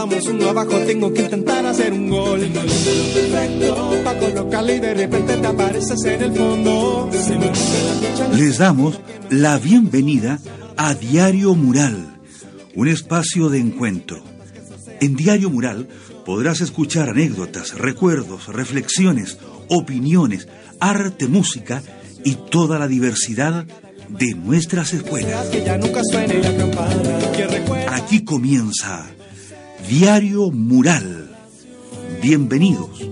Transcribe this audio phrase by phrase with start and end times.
[0.00, 2.40] vamos uno abajo, tengo que intentar hacer un gol.
[2.40, 7.10] Perfecto, para colocarle y de repente te apareces en el fondo.
[8.34, 10.38] Les damos la bienvenida
[10.78, 12.18] a Diario Mural,
[12.74, 14.24] un espacio de encuentro.
[15.00, 15.86] En Diario Mural
[16.24, 19.36] podrás escuchar anécdotas, recuerdos, reflexiones,
[19.68, 20.48] opiniones,
[20.78, 21.82] arte, música
[22.24, 23.66] y toda la diversidad
[24.08, 25.50] de nuestras escuelas.
[27.92, 29.06] Aquí comienza
[29.90, 31.36] Diario Mural.
[32.22, 33.10] Bienvenidos.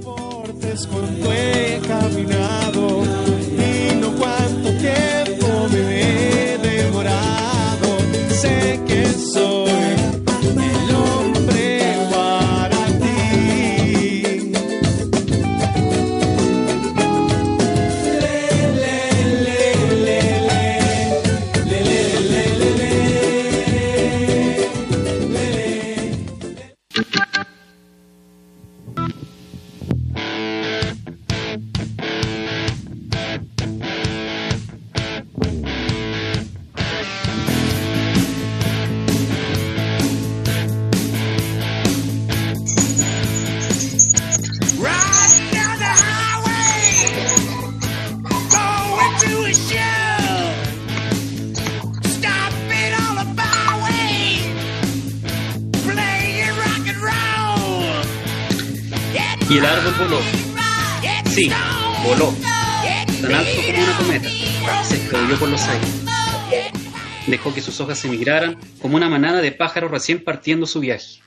[67.27, 71.21] Dejó que sus hojas se migraran como una manada de pájaros recién partiendo su viaje.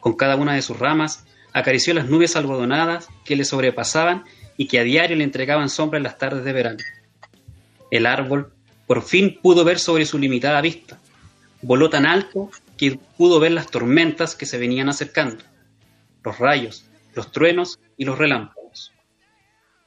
[0.00, 4.24] Con cada una de sus ramas acarició las nubes algodonadas que le sobrepasaban
[4.58, 6.84] y que a diario le entregaban sombra en las tardes de verano.
[7.90, 8.52] El árbol
[8.86, 10.98] por fin pudo ver sobre su limitada vista.
[11.62, 15.44] Voló tan alto que pudo ver las tormentas que se venían acercando,
[16.22, 18.57] los rayos, los truenos y los relámpagos.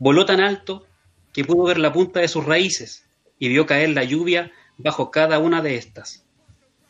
[0.01, 0.87] Voló tan alto
[1.31, 3.05] que pudo ver la punta de sus raíces
[3.37, 6.25] y vio caer la lluvia bajo cada una de estas.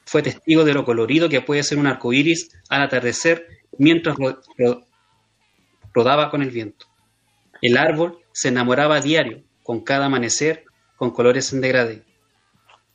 [0.06, 3.46] Fue testigo de lo colorido que puede ser un arco iris al atardecer
[3.78, 4.16] mientras
[5.94, 6.86] rodaba con el viento.
[7.62, 10.64] El árbol se enamoraba a diario, con cada amanecer,
[10.96, 12.06] con colores en degradé.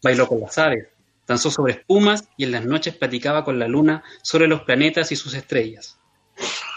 [0.03, 0.88] Bailó con las aves,
[1.26, 5.16] danzó sobre espumas y en las noches platicaba con la luna sobre los planetas y
[5.16, 5.99] sus estrellas.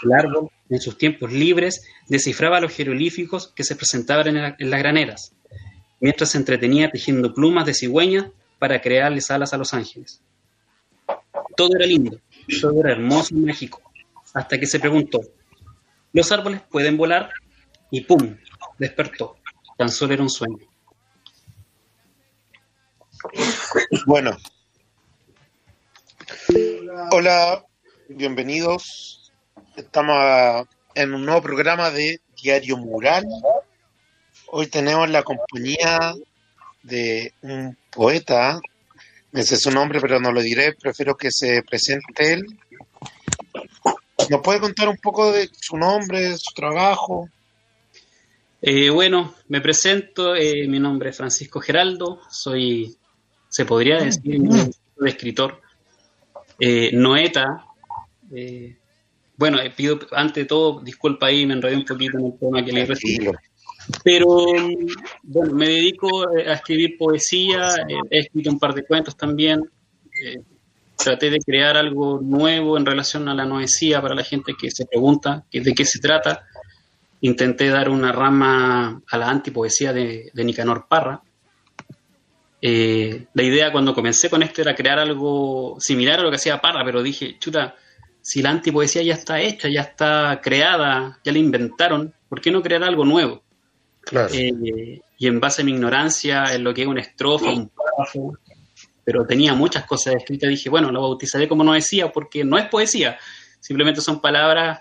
[0.02, 5.34] El árbol, en sus tiempos libres, descifraba los jeroglíficos que se presentaban en las graneras,
[6.00, 10.22] mientras se entretenía tejiendo plumas de cigüeña para crearles alas a los ángeles.
[11.56, 12.18] Todo era lindo,
[12.60, 13.82] todo era hermoso y mágico,
[14.32, 15.20] hasta que se preguntó,
[16.12, 17.30] ¿los árboles pueden volar?
[17.90, 18.36] Y ¡pum!
[18.78, 19.36] despertó.
[19.76, 20.58] Tan solo era un sueño.
[24.06, 24.36] Bueno.
[27.10, 27.64] Hola,
[28.08, 29.19] bienvenidos.
[29.80, 33.24] Estamos en un nuevo programa de Diario Mural
[34.48, 36.12] Hoy tenemos la compañía
[36.82, 38.60] de un poeta,
[39.32, 42.46] me sé su nombre, pero no lo diré, prefiero que se presente él.
[44.28, 47.28] ¿Nos puede contar un poco de su nombre, su trabajo?
[48.60, 52.96] Eh, bueno, me presento, eh, mi nombre es Francisco Geraldo, soy,
[53.48, 55.62] se podría decir, de escritor,
[56.58, 57.64] eh, noeta.
[59.40, 62.84] Bueno, pido ante todo disculpa ahí, me enredé un poquito en el tema que le
[62.84, 63.32] recibo.
[64.04, 64.26] Pero
[65.22, 69.62] bueno, me dedico eh, a escribir poesía, eh, he escrito un par de cuentos también.
[70.22, 70.42] Eh,
[70.94, 74.84] traté de crear algo nuevo en relación a la noesía para la gente que se
[74.84, 76.44] pregunta de qué se trata.
[77.22, 81.22] Intenté dar una rama a la antipoesía de, de Nicanor Parra.
[82.60, 86.84] la idea cuando comencé con esto era crear algo similar a lo que hacía Parra,
[86.84, 87.74] pero dije, chuta,
[88.22, 92.62] si la antipoesía ya está hecha, ya está creada, ya la inventaron, ¿por qué no
[92.62, 93.42] crear algo nuevo?
[94.32, 98.38] Eh, y en base a mi ignorancia en lo que es una estrofa, un párrafo,
[99.04, 102.68] pero tenía muchas cosas escritas, dije, bueno, lo bautizaré como no decía, porque no es
[102.68, 103.18] poesía,
[103.60, 104.80] simplemente son palabras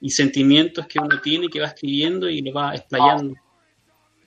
[0.00, 3.34] y sentimientos que uno tiene, que va escribiendo y lo va explayando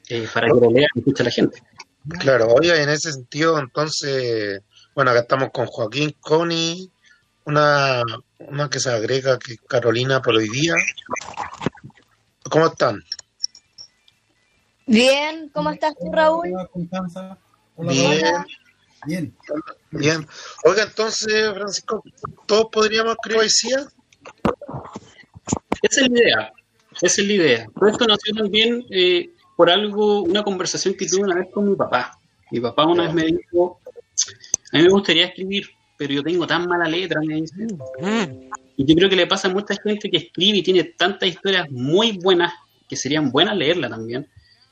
[0.09, 1.63] eh, para que lo lea y escuche la gente.
[2.19, 4.61] Claro, oye, en ese sentido, entonces,
[4.95, 6.91] bueno, acá estamos con Joaquín Coni,
[7.45, 8.03] una,
[8.39, 10.73] una que se agrega que Carolina por hoy día.
[12.49, 13.01] ¿Cómo están?
[14.85, 16.53] Bien, ¿cómo estás tú, Raúl?
[17.75, 18.45] Hola, Bien.
[19.05, 19.35] Bien.
[19.91, 20.27] Bien.
[20.65, 22.03] Oiga, entonces, Francisco,
[22.45, 23.77] ¿todos podríamos escribir poesía?
[25.81, 26.53] Esa es la idea.
[27.01, 27.67] Esa es la idea.
[27.73, 31.75] Pero esto nació también eh, por algo, una conversación que tuve una vez con mi
[31.75, 32.19] papá.
[32.51, 33.79] Mi papá una vez me dijo,
[34.73, 35.69] a mí me gustaría escribir,
[36.01, 37.67] pero yo tengo tan mala letra, me dice.
[38.75, 41.69] Y yo creo que le pasa a mucha gente que escribe y tiene tantas historias
[41.69, 42.51] muy buenas
[42.89, 44.27] que serían buenas leerla también,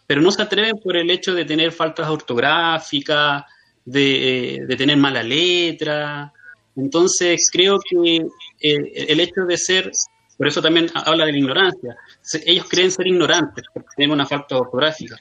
[0.07, 3.43] pero no se atreven por el hecho de tener faltas ortográficas,
[3.85, 6.33] de, eh, de tener mala letra.
[6.75, 8.25] Entonces creo que
[8.59, 9.91] eh, el hecho de ser,
[10.35, 11.95] por eso también habla de la ignorancia,
[12.43, 15.15] ellos creen ser ignorantes porque tienen una falta ortográfica,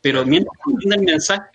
[0.00, 1.50] pero mientras entiendan el mensaje,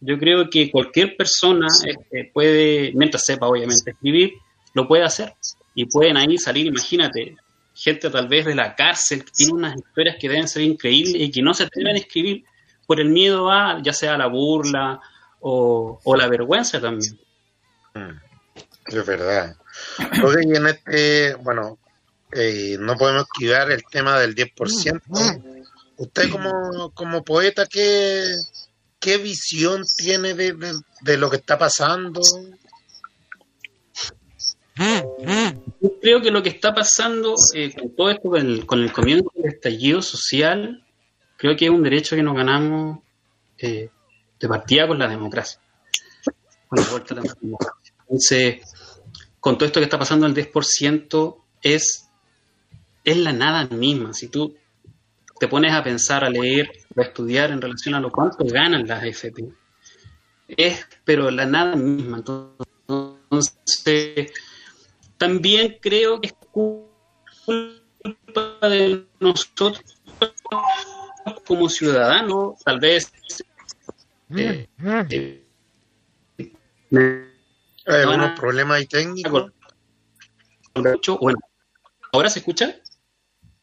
[0.00, 4.34] yo creo que cualquier persona este, puede, mientras sepa obviamente escribir,
[4.74, 5.34] lo puede hacer.
[5.74, 7.36] Y pueden ahí salir, imagínate,
[7.74, 11.30] gente tal vez de la cárcel que tiene unas historias que deben ser increíbles y
[11.30, 12.44] que no se atreven a escribir
[12.86, 15.00] por el miedo a, ya sea la burla
[15.40, 17.18] o, la vergüenza también.
[17.94, 18.16] Mm,
[18.86, 19.56] es verdad.
[20.22, 21.78] Ok, y en este, bueno,
[22.32, 25.62] eh, no podemos esquivar el tema del 10%.
[25.98, 28.26] Usted como, como poeta, ¿qué,
[29.06, 32.20] ¿qué visión tiene de, lo que está pasando?
[35.80, 38.28] Yo creo que lo que está pasando eh, con todo esto,
[38.66, 40.84] con el, comienzo del estallido social,
[41.36, 42.98] creo que es un derecho que nos ganamos
[43.58, 43.90] eh,
[44.40, 45.60] de partida con la democracia.
[46.66, 47.94] Con la vuelta de la democracia.
[48.00, 48.62] Entonces,
[49.38, 52.08] con todo esto que está pasando, el 10% es,
[53.04, 54.12] es la nada misma.
[54.14, 54.56] Si tú
[55.38, 59.04] te pones a pensar, a leer, a estudiar en relación a lo cuánto ganan las
[59.04, 59.48] FP.
[60.48, 62.18] Es, pero la nada misma.
[62.88, 64.32] Entonces,
[65.18, 66.88] también creo que es culpa
[68.62, 69.82] de nosotros
[71.46, 73.12] como ciudadanos, tal vez.
[74.36, 75.42] Eh, eh,
[77.86, 79.52] ¿Hay algunos problemas ahí técnicos?
[81.20, 81.38] Bueno,
[82.12, 82.76] ¿ahora se escucha?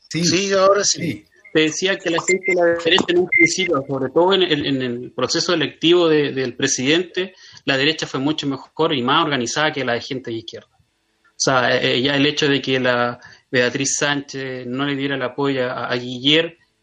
[0.09, 3.85] Sí, sí ahora sí te decía que la gente de la derecha en un principio,
[3.87, 7.35] sobre todo en, el proceso electivo del presidente,
[7.65, 10.69] la derecha fue mucho mejor y más organizada que la de gente de izquierda.
[10.73, 13.19] O sea, eh, ya el hecho de que la
[13.51, 15.95] Beatriz Sánchez no le diera el apoyo a, a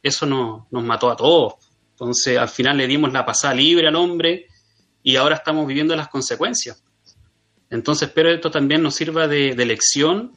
[0.02, 1.54] eso no, nos mató a todos.
[1.92, 4.46] Entonces, al final le dimos la pasada libre al hombre
[5.02, 6.82] y ahora estamos viviendo las consecuencias.
[7.70, 10.32] Entonces, espero esto también nos sirva de, de lección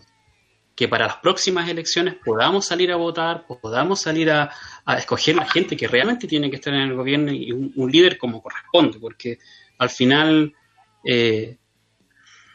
[0.76, 4.50] que para las próximas elecciones podamos salir a votar, podamos salir a,
[4.98, 8.42] escoger la gente que realmente tiene que estar en el gobierno y un, líder como
[8.42, 9.38] corresponde, porque
[9.78, 10.54] al final
[11.04, 11.58] eh,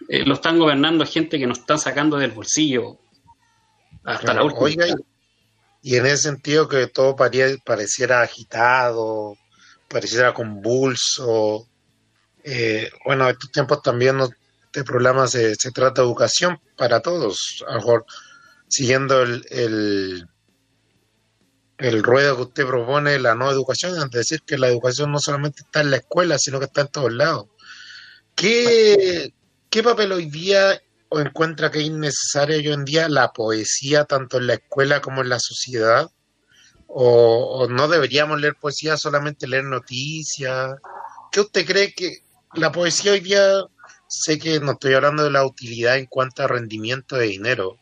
[0.09, 2.99] eh, lo están gobernando gente que nos están sacando del bolsillo
[4.05, 4.85] hasta la última.
[5.83, 9.37] y en ese sentido que todo pareciera agitado,
[9.89, 11.69] pareciera convulso,
[12.43, 14.31] eh, bueno, estos tiempos también nos
[14.69, 17.65] este programa se, trata de educación para todos.
[17.67, 18.07] A lo mejor
[18.69, 20.29] siguiendo el,
[21.79, 25.63] el, ruedo que usted propone, la no educación, es decir que la educación no solamente
[25.63, 27.47] está en la escuela, sino que está en todos lados.
[28.35, 29.33] ¿Qué,
[29.71, 34.37] qué papel hoy día o encuentra que es innecesaria hoy en día la poesía, tanto
[34.37, 36.11] en la escuela como en la sociedad?
[36.89, 40.77] ¿O, o no deberíamos leer poesía, solamente leer noticias?
[41.33, 42.19] ¿Qué usted cree que
[42.53, 43.65] la poesía hoy día
[44.09, 47.79] sé que no estoy hablando de la utilidad en cuanto a rendimiento de dinero,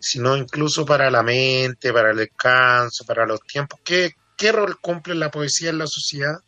[0.00, 3.80] sino incluso para la mente, para el descanso, para los tiempos.
[3.84, 6.40] ¿Qué, qué rol cumple la poesía en la sociedad?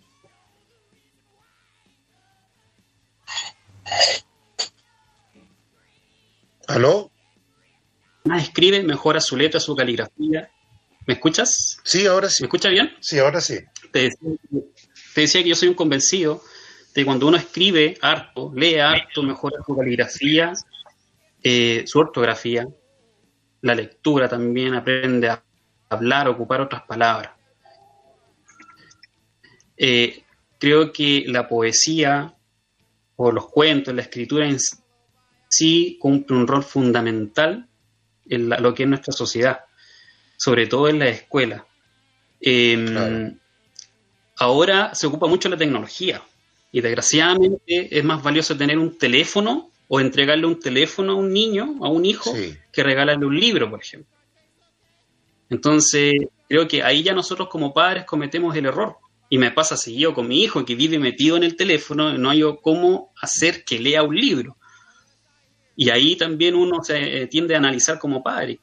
[6.67, 7.11] ¿Aló?
[8.25, 10.51] Más escribe, mejora su letra, su caligrafía.
[11.07, 11.79] ¿Me escuchas?
[11.83, 12.43] Sí, ahora sí.
[12.43, 12.93] ¿Me escucha bien?
[13.01, 13.59] Sí, ahora sí.
[13.93, 14.11] te
[15.17, 16.43] decía que yo soy un convencido
[16.95, 20.53] de cuando uno escribe harto, lee harto, mejora su caligrafía,
[21.43, 22.69] eh, su ortografía,
[23.63, 25.43] la lectura también, aprende a
[25.89, 27.33] hablar, a ocupar otras palabras.
[29.77, 30.25] Eh,
[30.59, 32.35] creo que la poesía
[33.17, 34.59] o los cuentos, la escritura en
[35.49, 37.69] sí cumple un rol fundamental
[38.29, 39.61] en lo que es nuestra sociedad,
[40.37, 41.67] sobre todo en la escuela.
[42.41, 43.39] Em,
[44.39, 46.23] ahora se ocupa mucho la tecnología.
[46.73, 51.77] Y desgraciadamente es más valioso tener un teléfono o entregarle un teléfono a un niño,
[51.83, 52.33] a un hijo,
[52.73, 54.09] que regalarle un libro, por ejemplo.
[55.49, 56.13] Entonces,
[56.49, 58.97] creo que ahí ya nosotros como padres cometemos el error.
[59.29, 62.43] Y me pasa seguido con mi hijo que vive metido en el teléfono, no hay
[62.63, 64.57] cómo hacer que lea un libro.
[65.77, 68.59] Y ahí también uno se eh, tiende a analizar como padre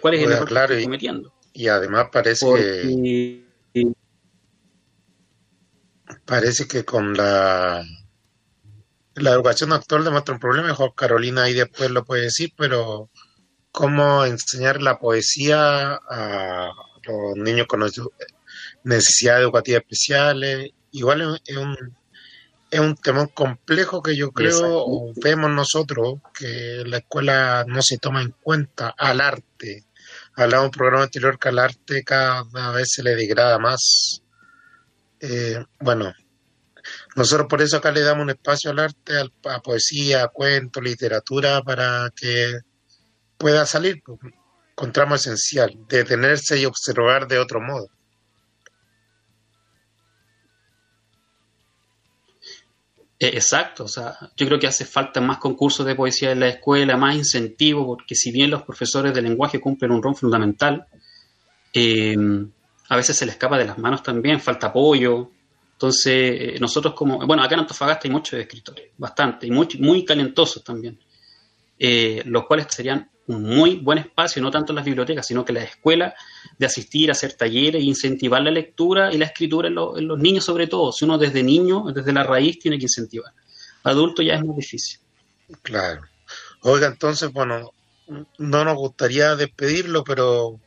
[0.00, 1.32] cuál es el error que está cometiendo.
[1.52, 3.43] Y además parece que
[6.24, 7.84] parece que con la,
[9.14, 13.10] la educación actual demuestra un problema, mejor Carolina ahí después lo puede decir, pero
[13.70, 16.70] cómo enseñar la poesía a
[17.02, 17.80] los niños con
[18.84, 21.76] necesidades educativas especiales, igual es un,
[22.70, 27.98] es un tema complejo que yo creo, o vemos nosotros, que la escuela no se
[27.98, 29.84] toma en cuenta al arte.
[30.36, 34.23] Hablaba un programa anterior que al arte cada vez se le degrada más.
[35.26, 36.12] Eh, bueno,
[37.16, 39.14] nosotros por eso acá le damos un espacio al arte,
[39.44, 42.58] a poesía, a cuento, literatura, para que
[43.38, 44.02] pueda salir
[44.74, 47.88] con tramo esencial, detenerse y observar de otro modo.
[53.18, 56.48] Eh, exacto, o sea, yo creo que hace falta más concursos de poesía en la
[56.48, 60.86] escuela, más incentivos, porque si bien los profesores de lenguaje cumplen un rol fundamental,
[61.72, 62.14] eh,
[62.88, 65.30] a veces se les escapa de las manos también, falta apoyo.
[65.72, 70.04] Entonces, eh, nosotros como, bueno, acá en Antofagasta hay muchos escritores, bastante, y muy, muy
[70.04, 70.98] talentosos también,
[72.24, 75.58] los cuales serían un muy buen espacio, no tanto en las bibliotecas, sino que en
[75.58, 76.14] las escuelas,
[76.58, 80.44] de asistir a hacer talleres e incentivar la lectura y la escritura en, los niños
[80.44, 80.92] sobre todo.
[80.92, 83.32] Si uno desde niño, desde la raíz, tiene que incentivar.
[83.84, 85.00] Adulto ya es más difícil.
[85.62, 86.02] Claro.
[86.62, 87.72] Oiga, entonces, bueno,
[88.38, 90.60] no nos gustaría despedirlo, pero...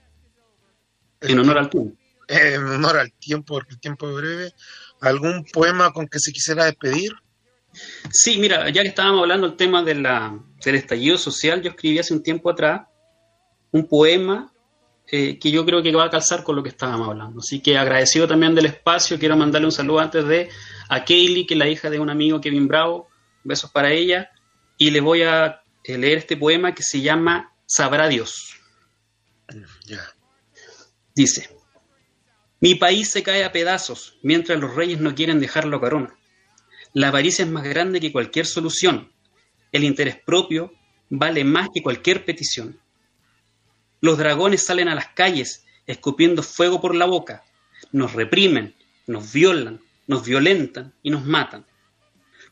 [1.21, 1.95] En honor al tiempo.
[2.27, 4.53] En honor al tiempo, porque el tiempo es breve.
[5.01, 7.13] ¿Algún poema con que se quisiera despedir?
[8.11, 11.99] Sí, mira, ya que estábamos hablando del tema de la, del estallido social, yo escribí
[11.99, 12.87] hace un tiempo atrás
[13.71, 14.51] un poema
[15.09, 17.39] eh, que yo creo que va a calzar con lo que estábamos hablando.
[17.39, 20.49] Así que agradecido también del espacio, quiero mandarle un saludo antes de
[20.89, 23.07] a Kaylee, que es la hija de un amigo Kevin Bravo,
[23.43, 24.29] besos para ella,
[24.77, 28.55] y le voy a eh, leer este poema que se llama Sabrá Dios.
[31.15, 31.56] Dice,
[32.59, 36.17] mi país se cae a pedazos mientras los reyes no quieren dejarlo corona.
[36.93, 39.11] La avaricia es más grande que cualquier solución.
[39.71, 40.73] El interés propio
[41.09, 42.79] vale más que cualquier petición.
[44.01, 47.43] Los dragones salen a las calles escupiendo fuego por la boca.
[47.91, 51.65] Nos reprimen, nos violan, nos violentan y nos matan.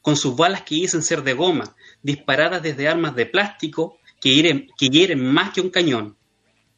[0.01, 5.25] Con sus balas que dicen ser de goma, disparadas desde armas de plástico que hieren
[5.25, 6.15] más que un cañón.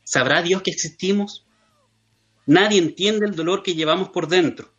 [0.06, 1.47] ¿Sabrá Dios que existimos?
[2.48, 4.74] Nadie entiende el dolor que llevamos por dentro.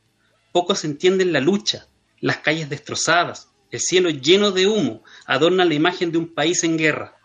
[0.53, 1.87] Pocos entienden la lucha,
[2.19, 6.79] las calles destrozadas, el cielo lleno de humo, adornan la imagen de un país en
[6.79, 7.19] guerra.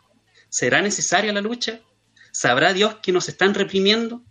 [0.49, 1.79] ¿Será necesaria la lucha?
[2.33, 4.21] ¿Sabrá Dios que nos están reprimiendo?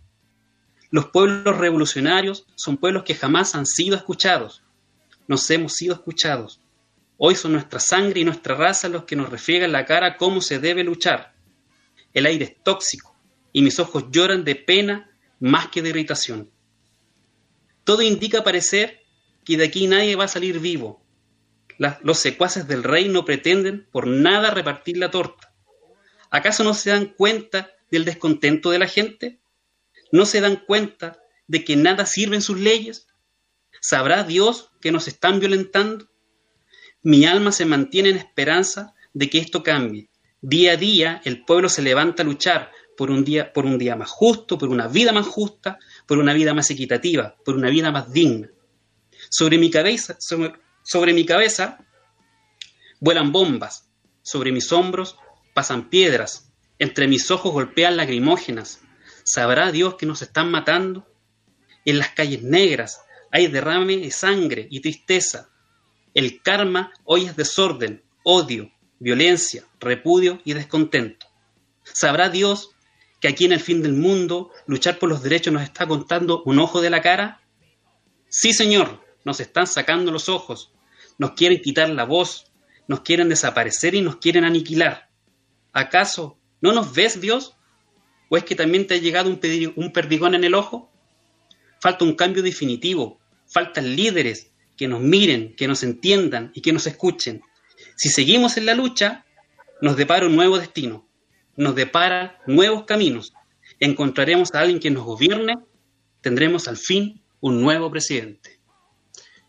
[0.91, 4.61] Los pueblos revolucionarios son pueblos que jamás han sido escuchados.
[5.27, 6.61] Nos hemos sido escuchados.
[7.17, 10.59] Hoy son nuestra sangre y nuestra raza los que nos refriegan la cara cómo se
[10.59, 11.33] debe luchar.
[12.13, 13.15] El aire es tóxico
[13.51, 15.09] y mis ojos lloran de pena
[15.39, 16.51] más que de irritación.
[17.83, 19.01] Todo indica parecer
[19.43, 21.03] que de aquí nadie va a salir vivo.
[21.77, 25.53] los secuaces del rey no pretenden por nada repartir la torta.
[26.29, 29.39] ¿Acaso no se dan cuenta del descontento de la gente?
[30.11, 33.07] ¿No se dan cuenta de que nada sirven sus leyes?
[33.81, 36.09] ¿Sabrá Dios que nos están violentando?
[37.01, 40.09] Mi alma se mantiene en esperanza de que esto cambie.
[40.41, 43.95] Día a día el pueblo se levanta a luchar por un día, por un día
[43.95, 47.91] más justo, por una vida más justa, por una vida más equitativa, por una vida
[47.91, 48.49] más digna.
[49.29, 51.79] Sobre mi cabeza, sobre, mi cabeza
[52.99, 53.89] vuelan bombas,
[54.21, 55.17] sobre mis hombros
[55.53, 58.81] pasan piedras, entre mis ojos golpean lacrimógenas.
[59.23, 61.07] ¿Sabrá Dios que nos están matando?
[61.85, 65.49] En las calles negras hay derrame de sangre y tristeza.
[66.13, 71.27] El karma hoy es desorden, odio, violencia, repudio y descontento.
[71.83, 72.72] ¿Sabrá Dios
[73.23, 76.59] que aquí en el fin del mundo luchar por los derechos nos está contando un
[76.59, 77.39] ojo de la cara?
[78.27, 80.73] Sí, Señor, nos están sacando los ojos,
[81.17, 82.51] nos quieren quitar la voz,
[82.85, 85.09] nos quieren desaparecer y nos quieren aniquilar.
[85.71, 87.55] ¿Acaso no nos ves, Dios?
[88.27, 89.39] ¿O es que también te ha llegado un,
[89.77, 90.91] un perdigón en el ojo?
[91.79, 96.87] Falta un cambio definitivo, faltan líderes que nos miren, que nos entiendan y que nos
[96.87, 97.41] escuchen.
[97.95, 99.25] Si seguimos en la lucha,
[99.81, 101.07] nos depara un nuevo destino,
[101.55, 103.33] nos depara nuevos caminos.
[103.79, 105.57] Encontraremos a alguien que nos gobierne,
[106.21, 108.59] tendremos al fin un nuevo presidente.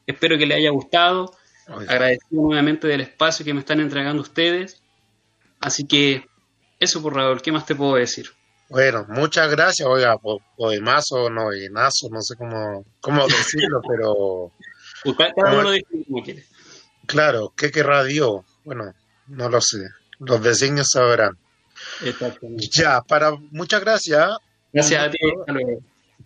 [0.06, 1.36] Espero que les haya gustado.
[1.66, 4.82] Agradecido nuevamente del espacio que me están entregando ustedes.
[5.60, 6.26] Así que
[6.78, 8.26] eso por Raúl, ¿qué más te puedo decir?
[8.68, 10.16] Bueno, muchas gracias, oiga,
[10.56, 14.52] poemazo, no, llenazo, no sé cómo, cómo decirlo, pero...
[15.16, 15.70] Cada uno
[16.06, 16.44] como quiere.
[17.06, 18.42] Claro, ¿qué querrá Dios?
[18.64, 18.92] Bueno,
[19.28, 19.78] no lo sé,
[20.18, 21.38] los designios sabrán.
[22.72, 24.30] Ya, para, muchas gracias.
[24.72, 25.18] Gracias a ti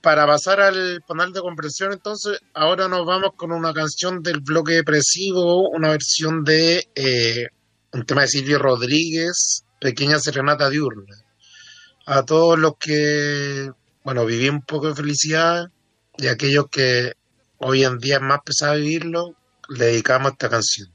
[0.01, 4.75] para pasar al panel de comprensión, entonces, ahora nos vamos con una canción del bloque
[4.75, 7.49] depresivo, una versión de eh,
[7.93, 11.17] un tema de Silvio Rodríguez, Pequeña Serenata Diurna.
[12.07, 13.71] A todos los que,
[14.05, 15.69] bueno, viví un poco de felicidad
[16.17, 17.15] y aquellos que
[17.59, 19.35] hoy en día es más pesado vivirlo,
[19.69, 20.89] le dedicamos esta canción.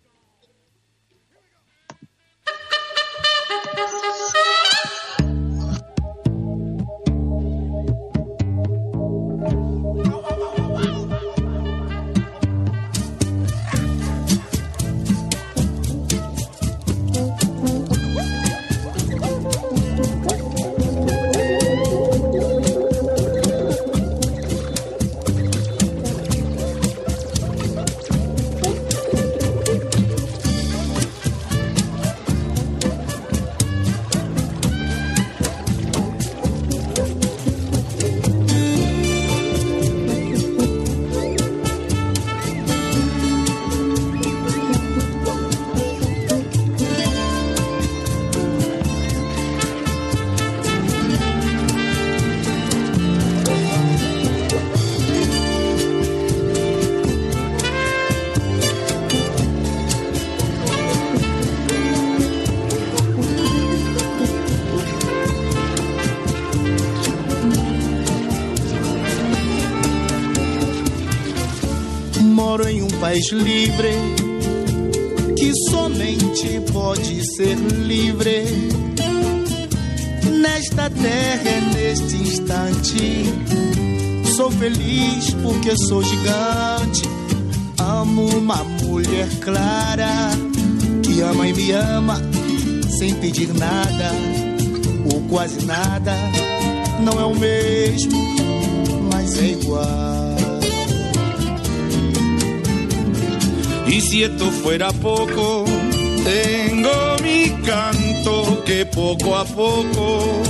[73.23, 73.93] País livre
[75.37, 78.43] que somente pode ser livre
[80.41, 83.25] nesta terra, neste instante.
[84.35, 87.03] Sou feliz porque sou gigante.
[87.79, 90.31] Amo uma mulher clara
[91.03, 92.21] que ama e me ama
[92.97, 94.11] sem pedir nada
[95.13, 96.13] ou quase nada.
[97.01, 98.21] Não é o mesmo,
[99.11, 100.22] mas é igual.
[103.87, 105.65] Y si esto fuera poco,
[106.23, 110.43] tengo mi canto que poco a poco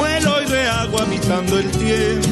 [0.00, 2.28] vuelo y rehago habitando el tiempo.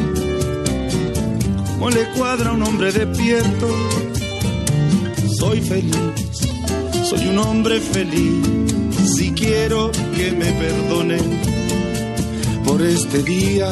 [1.73, 3.68] Como le cuadra a un hombre despierto,
[5.38, 5.97] soy feliz,
[7.04, 8.47] soy un hombre feliz.
[9.14, 11.40] Si quiero que me perdonen
[12.64, 13.70] por este día,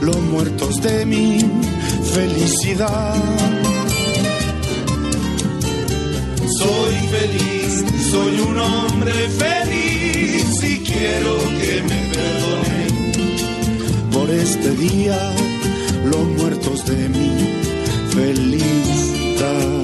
[0.00, 1.38] los muertos de mi
[2.12, 3.14] felicidad
[6.58, 15.18] soy feliz, soy un hombre feliz y quiero que me perdonen por este día
[16.04, 17.30] los muertos de mi
[18.10, 19.83] felicidad.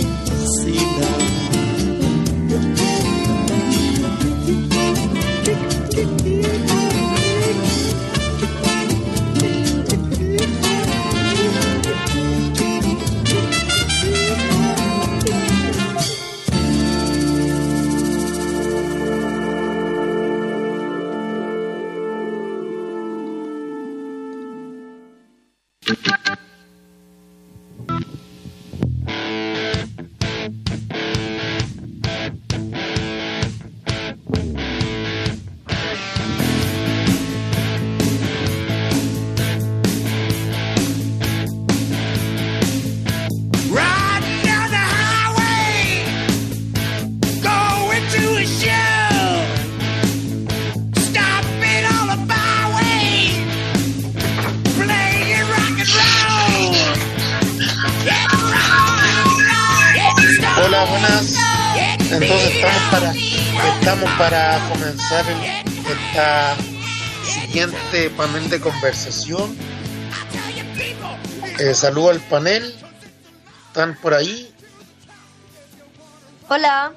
[68.17, 69.55] panel de conversación.
[71.59, 72.73] Eh, saludo al panel.
[73.67, 74.53] ¿Están por ahí?
[76.49, 76.93] Hola.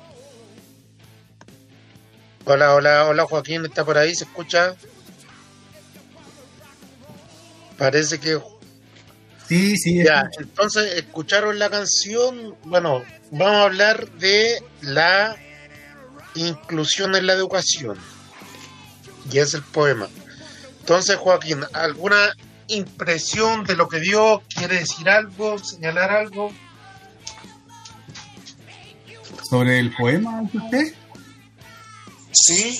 [2.46, 4.14] Hola, hola, hola Joaquín, ¿está por ahí?
[4.14, 4.74] ¿Se escucha?
[7.78, 8.40] Parece que...
[9.48, 10.02] Sí, sí.
[10.02, 12.56] Ya, entonces escucharon la canción.
[12.64, 15.36] Bueno, vamos a hablar de la
[16.34, 17.98] inclusión en la educación.
[19.30, 20.08] Y es el poema.
[20.84, 22.34] Entonces, Joaquín, ¿alguna
[22.68, 24.42] impresión de lo que dio?
[24.54, 25.58] ¿Quiere decir algo?
[25.58, 26.52] ¿Señalar algo?
[29.48, 30.92] ¿Sobre el poema, usted?
[32.32, 32.76] Sí.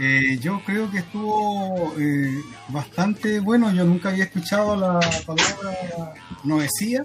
[0.00, 3.72] Eh, yo creo que estuvo eh, bastante bueno.
[3.72, 7.04] Yo nunca había escuchado la palabra noesía.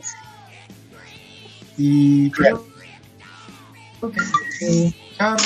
[1.78, 2.66] Y creo
[4.02, 5.38] que escuchar,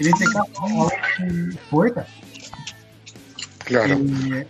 [0.00, 0.90] en este caso,
[1.70, 2.04] poeta.
[3.68, 3.98] Claro.
[4.34, 4.46] Eh,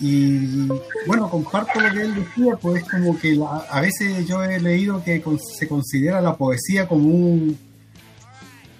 [0.00, 0.66] y
[1.06, 5.02] bueno, comparto lo que él decía, pues como que la- a veces yo he leído
[5.02, 7.58] que con- se considera la poesía como un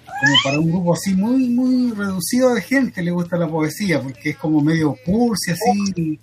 [0.05, 4.31] como para un grupo así muy muy reducido de gente le gusta la poesía, porque
[4.31, 6.19] es como medio cursi así.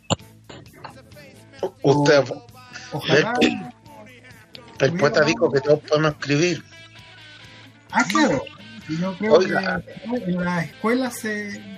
[1.82, 2.24] Usted,
[2.92, 3.32] Ojalá.
[4.80, 6.62] el poeta dijo que todos podemos escribir.
[7.90, 8.42] Ah, claro.
[9.00, 9.82] Yo creo Oiga.
[9.82, 11.75] que en las escuelas se,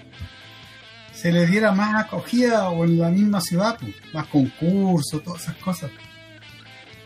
[1.20, 5.56] se le diera más acogida o en la misma ciudad, pues, más concursos, todas esas
[5.56, 5.90] cosas.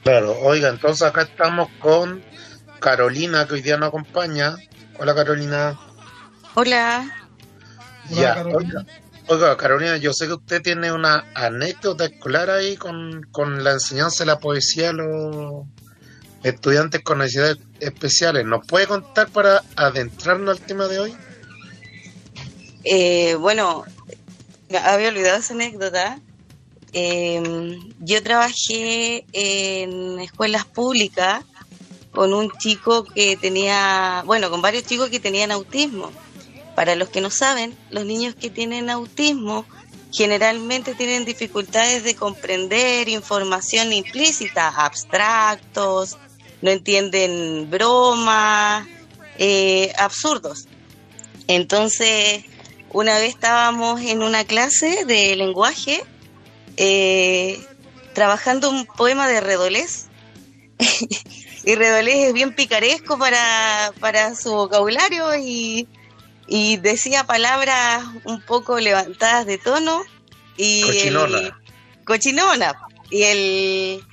[0.04, 2.22] Claro, oiga, entonces acá estamos con
[2.80, 4.56] Carolina, que hoy día nos acompaña.
[4.98, 5.78] Hola, Carolina.
[6.54, 7.10] Hola.
[8.10, 8.80] Hola, Ya, Carolina.
[8.80, 8.86] oiga,
[9.28, 14.24] oiga, Carolina, yo sé que usted tiene una anécdota escolar ahí con, con la enseñanza
[14.24, 15.64] de la poesía a los
[16.42, 18.44] estudiantes con necesidades especiales.
[18.44, 21.14] ¿Nos puede contar para adentrarnos al tema de hoy?
[22.84, 23.84] Eh, bueno,
[24.76, 26.20] había olvidado esa anécdota.
[26.92, 31.44] Eh, yo trabajé en escuelas públicas
[32.12, 36.10] con un chico que tenía, bueno, con varios chicos que tenían autismo.
[36.74, 39.66] Para los que no saben, los niños que tienen autismo
[40.12, 46.18] generalmente tienen dificultades de comprender información implícita, abstractos,
[46.60, 48.86] no entienden bromas,
[49.38, 50.66] eh, absurdos.
[51.48, 52.44] Entonces,
[52.92, 56.02] una vez estábamos en una clase de lenguaje
[56.76, 57.60] eh,
[58.14, 60.06] trabajando un poema de Redolés.
[61.64, 65.88] y Redolés es bien picaresco para, para su vocabulario y,
[66.46, 70.02] y decía palabras un poco levantadas de tono.
[70.56, 71.38] Y Cochinona.
[71.38, 71.52] el-
[72.04, 72.74] cochinona.
[73.10, 74.04] Y el,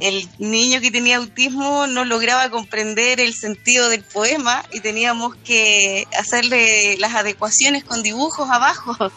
[0.00, 6.06] el niño que tenía autismo no lograba comprender el sentido del poema y teníamos que
[6.18, 9.12] hacerle las adecuaciones con dibujos abajo.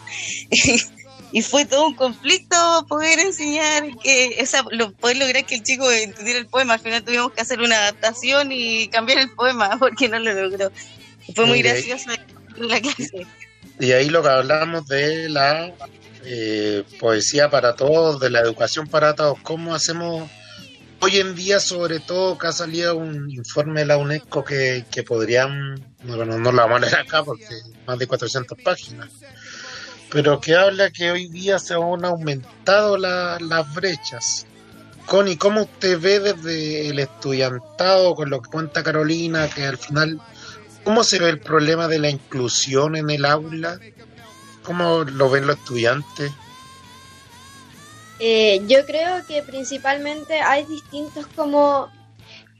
[1.32, 2.56] y fue todo un conflicto
[2.88, 6.74] poder enseñar que esa, lo, poder lograr que el chico entendiera el poema.
[6.74, 10.70] Al final tuvimos que hacer una adaptación y cambiar el poema porque no lo logró.
[11.34, 12.10] Fue muy gracioso
[12.56, 13.26] la clase.
[13.80, 15.72] Y ahí lo que hablamos de la
[16.24, 20.28] eh, poesía para todos, de la educación para todos, cómo hacemos
[21.00, 25.02] hoy en día, sobre todo, que ha salido un informe de la UNESCO que, que
[25.02, 27.46] podrían, bueno, no lo vamos a leer acá porque
[27.86, 29.08] más de 400 páginas,
[30.10, 34.46] pero que habla que hoy día se han aumentado la- las brechas.
[35.06, 40.20] Connie, ¿cómo usted ve desde el estudiantado, con lo que cuenta Carolina, que al final
[40.84, 43.78] ¿Cómo se ve el problema de la inclusión en el aula?
[44.62, 46.32] ¿Cómo lo ven los estudiantes?
[48.20, 51.88] Eh, yo creo que principalmente hay distintos como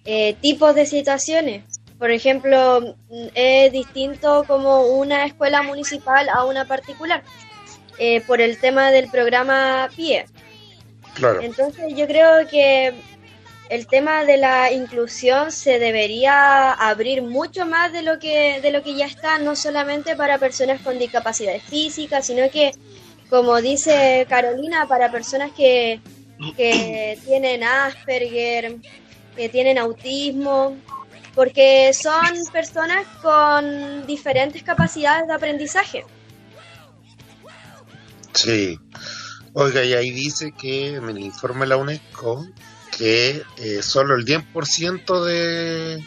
[0.05, 1.64] eh, tipos de situaciones.
[1.99, 7.25] Por ejemplo, mm, es distinto como una escuela municipal a una particular,
[7.99, 10.27] eh, por el tema del programa PIE.
[11.14, 12.94] Claro, Entonces yo creo que
[13.68, 18.83] el tema de la inclusión se debería abrir mucho más de lo que de lo
[18.83, 22.71] que ya está, no solamente para personas con discapacidades físicas, sino que
[23.29, 26.01] como dice Carolina, para personas que,
[26.57, 28.77] que tienen Asperger,
[29.37, 30.77] que tienen autismo,
[31.35, 36.05] porque son personas con diferentes capacidades de aprendizaje.
[38.33, 38.79] sí.
[39.55, 42.47] Oiga, y ahí dice que en el informe la UNESCO
[42.97, 46.05] que eh, solo el 10% de,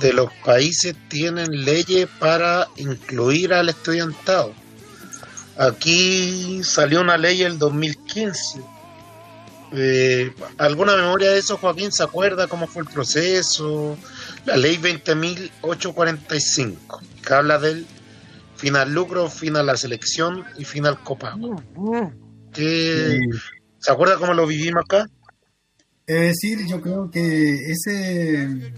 [0.00, 4.54] de los países tienen leyes para incluir al estudiantado.
[5.56, 8.60] Aquí salió una ley el 2015.
[9.74, 11.92] Eh, ¿Alguna memoria de eso, Joaquín?
[11.92, 13.96] ¿Se acuerda cómo fue el proceso?
[14.44, 16.76] la ley 20.845,
[17.24, 17.86] que habla del
[18.56, 21.62] final lucro, final la selección y final copago.
[22.52, 23.20] ¿Qué,
[23.78, 25.08] ¿Se acuerda cómo lo vivimos acá?
[26.06, 28.74] Es decir, yo creo que ese,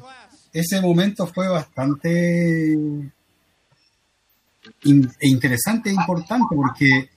[0.53, 2.77] ese momento fue bastante
[4.85, 7.09] in- e interesante e importante porque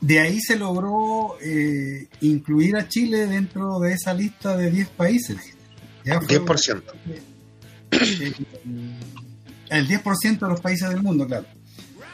[0.00, 5.38] de ahí se logró eh, incluir a Chile dentro de esa lista de 10 países.
[6.04, 6.82] Ya fue- 10%.
[7.10, 7.22] eh,
[9.70, 11.46] el 10% de los países del mundo, claro.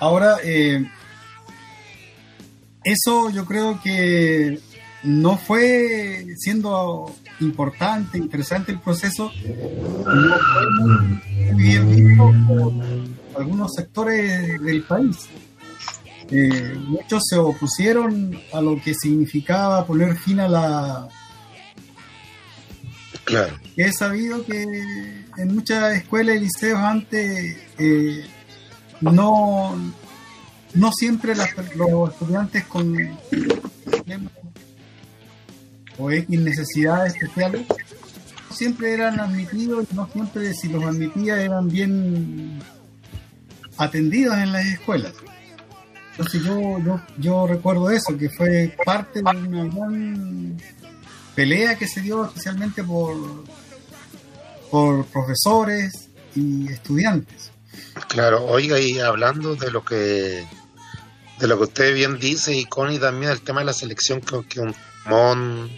[0.01, 0.85] Ahora, eh,
[2.85, 4.61] eso yo creo que
[5.05, 11.21] no fue siendo importante, interesante el proceso, no fue muy
[11.57, 12.73] bien visto por
[13.41, 15.17] algunos sectores del país.
[16.31, 21.09] Eh, muchos se opusieron a lo que significaba poner fin a la,
[23.25, 23.57] Claro.
[23.77, 28.25] He sabido que en muchas escuelas y liceos antes eh,
[29.03, 29.77] no,
[30.75, 32.97] no siempre las- los estudiantes con
[33.85, 34.33] problemas
[35.99, 37.67] o X necesidades especiales
[38.51, 42.61] siempre eran admitidos y no siempre si los admitía eran bien
[43.77, 45.13] atendidos en las escuelas.
[46.13, 50.57] Entonces yo, yo, yo recuerdo eso, que fue parte de una gran
[51.35, 53.45] pelea que se dio especialmente por,
[54.71, 57.53] por profesores y estudiantes.
[58.09, 60.45] Claro, oiga, y hablando de lo que
[61.39, 64.43] de lo que usted bien dice, y Connie también el tema de la selección que,
[64.49, 64.75] que un
[65.07, 65.71] mon,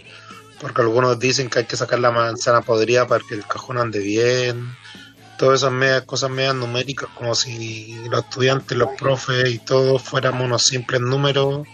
[0.61, 3.99] porque algunos dicen que hay que sacar la manzana podrida para que el cajón ande
[3.99, 4.71] bien,
[5.37, 10.43] todas esas medias, cosas medias numéricas, como si los estudiantes, los profes y todos fuéramos
[10.43, 11.67] unos simples números.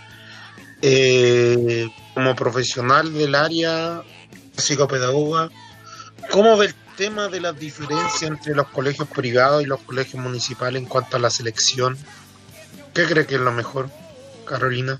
[0.81, 4.03] Eh, como profesional del área
[4.55, 5.49] psicopedagoga,
[6.31, 10.81] ¿cómo ve el tema de las diferencias entre los colegios privados y los colegios municipales
[10.81, 11.97] en cuanto a la selección?
[12.93, 13.89] ¿Qué cree que es lo mejor,
[14.45, 14.99] Carolina?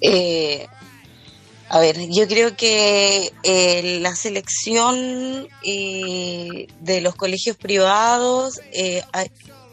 [0.00, 0.66] Eh,
[1.68, 9.02] a ver, yo creo que eh, la selección eh, de los colegios privados eh,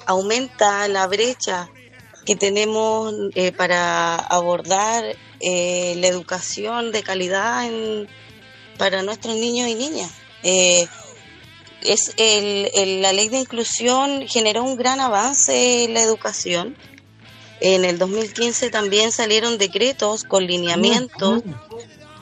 [0.05, 1.69] aumenta la brecha
[2.25, 5.03] que tenemos eh, para abordar
[5.39, 8.07] eh, la educación de calidad en-
[8.77, 10.11] para nuestros niños y niñas.
[10.43, 10.87] Eh,
[11.83, 16.75] es el- la ley de inclusión generó un gran avance en la educación.
[17.61, 21.43] En el 2015 también salieron decretos con lineamientos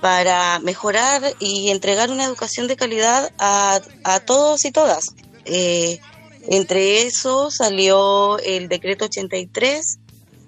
[0.02, 5.15] para mejorar y entregar una educación de calidad a, a todos y todas.
[5.45, 5.99] Eh,
[6.47, 9.99] entre eso salió el decreto 83,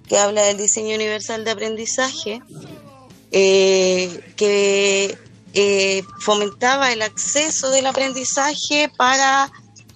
[0.10, 2.42] que habla del diseño universal de aprendizaje,
[3.32, 5.18] eh, que
[5.54, 9.52] eh, fomentaba el acceso del aprendizaje para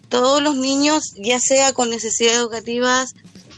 [0.07, 3.13] todos los niños, ya sea con necesidades educativas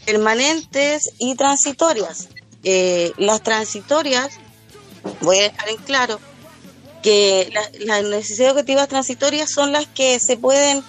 [0.08, 2.30] permanentes y transitorias.
[2.64, 4.30] Eh, las transitorias,
[5.22, 6.20] voy a dejar en claro
[7.04, 10.82] que la- las necesidades educativas transitorias son las que se pueden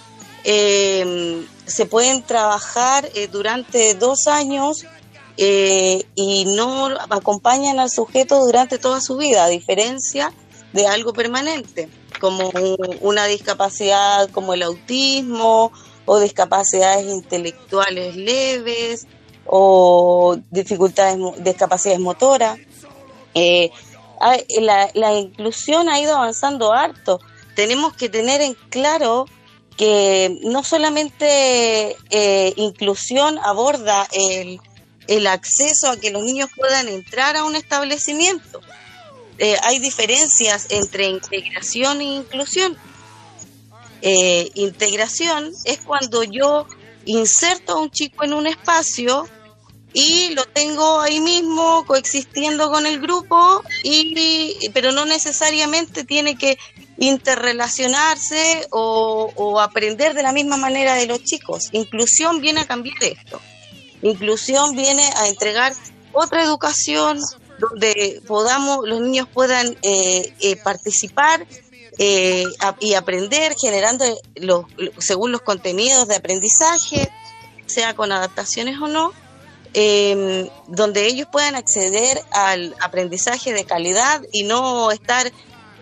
[0.44, 4.86] eh, se pueden trabajar eh, durante dos años
[5.36, 10.32] eh, y no acompañan al sujeto durante toda su vida, a diferencia
[10.72, 11.88] de algo permanente,
[12.20, 15.72] como un- una discapacidad como el autismo
[16.08, 19.06] o discapacidades intelectuales leves
[19.44, 22.58] o dificultades, discapacidades motoras.
[23.34, 23.70] Eh,
[24.60, 27.20] la, la inclusión ha ido avanzando harto.
[27.54, 29.26] Tenemos que tener en claro
[29.76, 34.60] que no solamente eh, inclusión aborda el,
[35.08, 38.60] el acceso a que los niños puedan entrar a un establecimiento.
[39.36, 42.78] Eh, hay diferencias entre integración e inclusión.
[44.02, 46.66] Eh, integración es cuando yo
[47.04, 49.28] inserto a un chico en un espacio
[49.92, 56.58] y lo tengo ahí mismo coexistiendo con el grupo y pero no necesariamente tiene que
[56.98, 61.68] interrelacionarse o, o aprender de la misma manera de los chicos.
[61.72, 63.40] Inclusión viene a cambiar esto.
[64.02, 65.72] Inclusión viene a entregar
[66.12, 67.20] otra educación
[67.58, 71.46] donde podamos los niños puedan eh, eh, participar
[71.98, 72.44] eh,
[72.80, 74.04] y aprender generando
[74.36, 74.64] los,
[74.98, 77.10] según los contenidos de aprendizaje,
[77.66, 79.12] sea con adaptaciones o no,
[79.74, 85.30] eh, donde ellos puedan acceder al aprendizaje de calidad y no estar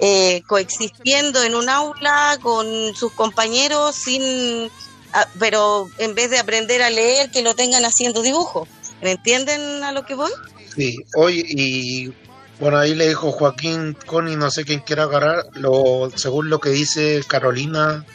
[0.01, 4.71] eh, coexistiendo en un aula con sus compañeros sin
[5.13, 8.69] ah, pero en vez de aprender a leer que lo tengan haciendo dibujo
[9.01, 10.31] ¿me entienden a lo que voy?
[10.75, 12.13] Sí, oye, y
[12.59, 16.71] Bueno, ahí le dijo Joaquín Coni, no sé quién quiera agarrar, lo, según lo que
[16.71, 18.07] dice Carolina,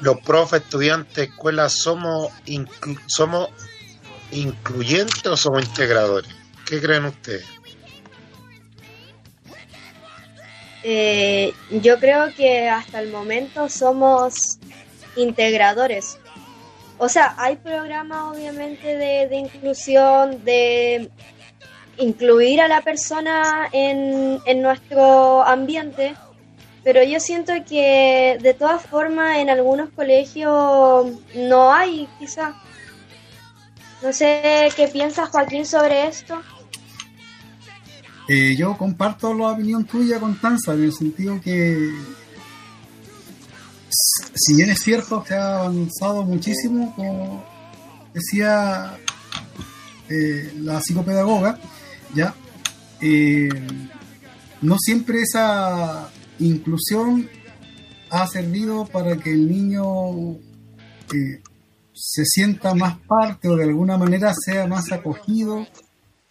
[0.00, 2.32] los profes, estudiantes, escuelas, somos,
[3.06, 3.50] somos
[4.32, 6.30] incluyentes o somos integradores.
[6.66, 7.44] ¿Qué creen ustedes?
[10.82, 14.58] Eh, yo creo que hasta el momento somos
[15.16, 16.18] integradores.
[16.96, 21.10] O sea, hay programas obviamente de, de inclusión, de
[21.98, 26.14] incluir a la persona en, en nuestro ambiente,
[26.82, 32.54] pero yo siento que de todas formas en algunos colegios no hay, quizá.
[34.02, 36.40] No sé qué piensa Joaquín sobre esto.
[38.28, 41.90] Eh, yo comparto la opinión tuya, Constanza, en el sentido que,
[44.34, 47.44] si bien es cierto, se ha avanzado muchísimo, como
[48.14, 48.96] decía
[50.08, 51.58] eh, la psicopedagoga,
[52.14, 52.34] ¿ya?
[53.00, 53.48] Eh,
[54.62, 57.28] no siempre esa inclusión
[58.10, 60.32] ha servido para que el niño
[61.12, 61.42] eh,
[61.92, 65.66] se sienta más parte o de alguna manera sea más acogido.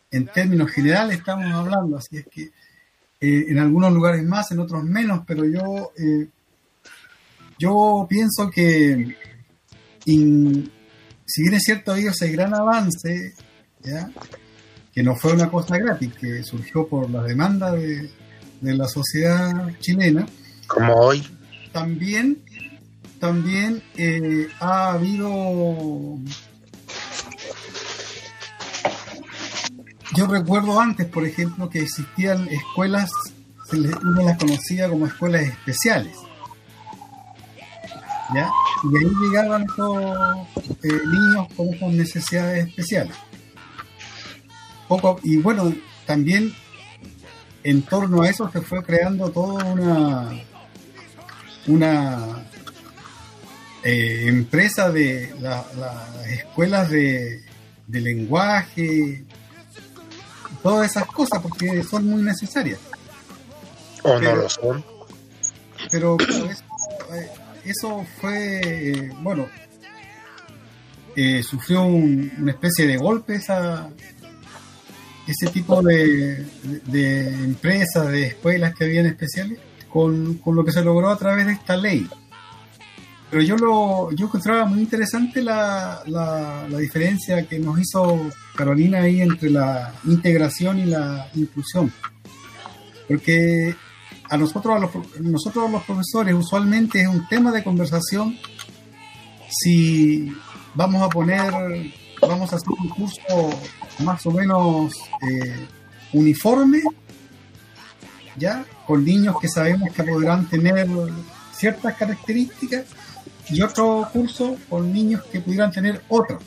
[0.10, 4.84] En términos generales estamos hablando, así es que eh, en algunos lugares más, en otros
[4.84, 5.92] menos, pero yo,
[7.58, 9.16] yo pienso que
[10.06, 13.34] si bien es cierto ha habido ese gran avance,
[13.82, 14.12] ¿ya?
[14.94, 18.10] Que no fue una cosa gratis, que surgió por la demanda de,
[18.62, 20.26] la sociedad chilena.
[20.68, 21.28] Como hoy.
[21.72, 22.44] También,
[23.20, 26.20] también eh, ha habido...
[30.16, 33.10] Yo recuerdo antes, por ejemplo, que existían escuelas,
[33.72, 36.16] uno las conocía como escuelas especiales.
[38.36, 38.50] ¿Ya?
[38.84, 39.98] Y ahí llegaban estos
[40.84, 43.16] eh, niños con estas necesidades especiales
[45.24, 45.74] y bueno,
[46.06, 46.54] también
[47.64, 50.32] en torno a eso se fue creando toda una,
[51.68, 52.46] una
[53.84, 55.66] eh, empresa de las
[56.28, 57.42] escuelas de,
[57.88, 59.24] lenguaje,
[60.62, 62.80] todas esas cosas, porque son muy necesarias.
[64.04, 64.84] O no lo son.
[65.92, 67.30] Pero eh,
[67.66, 69.48] eso, fue, eh, bueno,
[71.44, 73.90] sufrió una especie de golpe esa,
[75.28, 76.46] ese tipo de,
[77.44, 79.60] empresas, de escuelas que habían especiales,
[79.90, 82.08] con, lo que se logró a través de esta ley.
[83.30, 89.22] Pero yo lo yo encontraba muy interesante la, la, diferencia que nos hizo Carolina ahí
[89.22, 91.92] entre la integración y la inclusión.
[93.08, 93.76] Porque
[94.30, 98.38] a nosotros, a los, nosotros los profesores, usualmente es un tema de conversación
[99.50, 100.32] si
[100.74, 101.94] vamos a poner,
[102.28, 103.50] vamos a hacer un curso
[104.00, 104.94] más o menos
[105.30, 105.68] eh,
[106.14, 106.82] uniforme,
[108.38, 110.88] ya, con niños que sabemos que podrán tener
[111.54, 112.86] ciertas características,
[113.50, 116.44] y otro curso con niños que pudieran tener otras.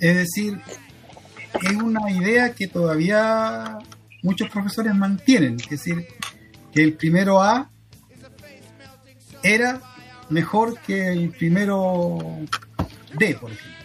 [0.00, 0.60] Es decir,
[1.62, 3.78] es una idea que todavía
[4.22, 6.06] muchos profesores mantienen, es decir,
[6.72, 7.70] que el primero A
[9.42, 9.80] era
[10.30, 12.38] mejor que el primero
[13.18, 13.83] D, por ejemplo.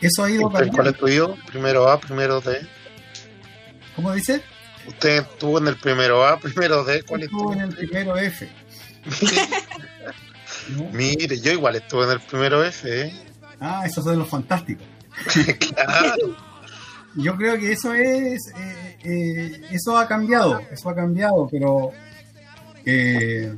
[0.00, 1.36] Eso ha ido ¿Cuál estudió?
[1.46, 2.66] ¿Primero A, primero D?
[3.96, 4.42] ¿Cómo dice?
[4.86, 7.02] Usted estuvo en el primero A, primero D.
[7.02, 8.48] ¿Cuál estuvo en el primero F.
[10.92, 13.06] Mire, yo igual estuve en el primero F.
[13.06, 13.12] ¿eh?
[13.60, 14.86] Ah, esos son los fantásticos.
[15.74, 16.36] claro.
[17.16, 21.90] Yo creo que eso es, eh, eh, eso ha cambiado, eso ha cambiado, pero
[22.84, 23.54] eh,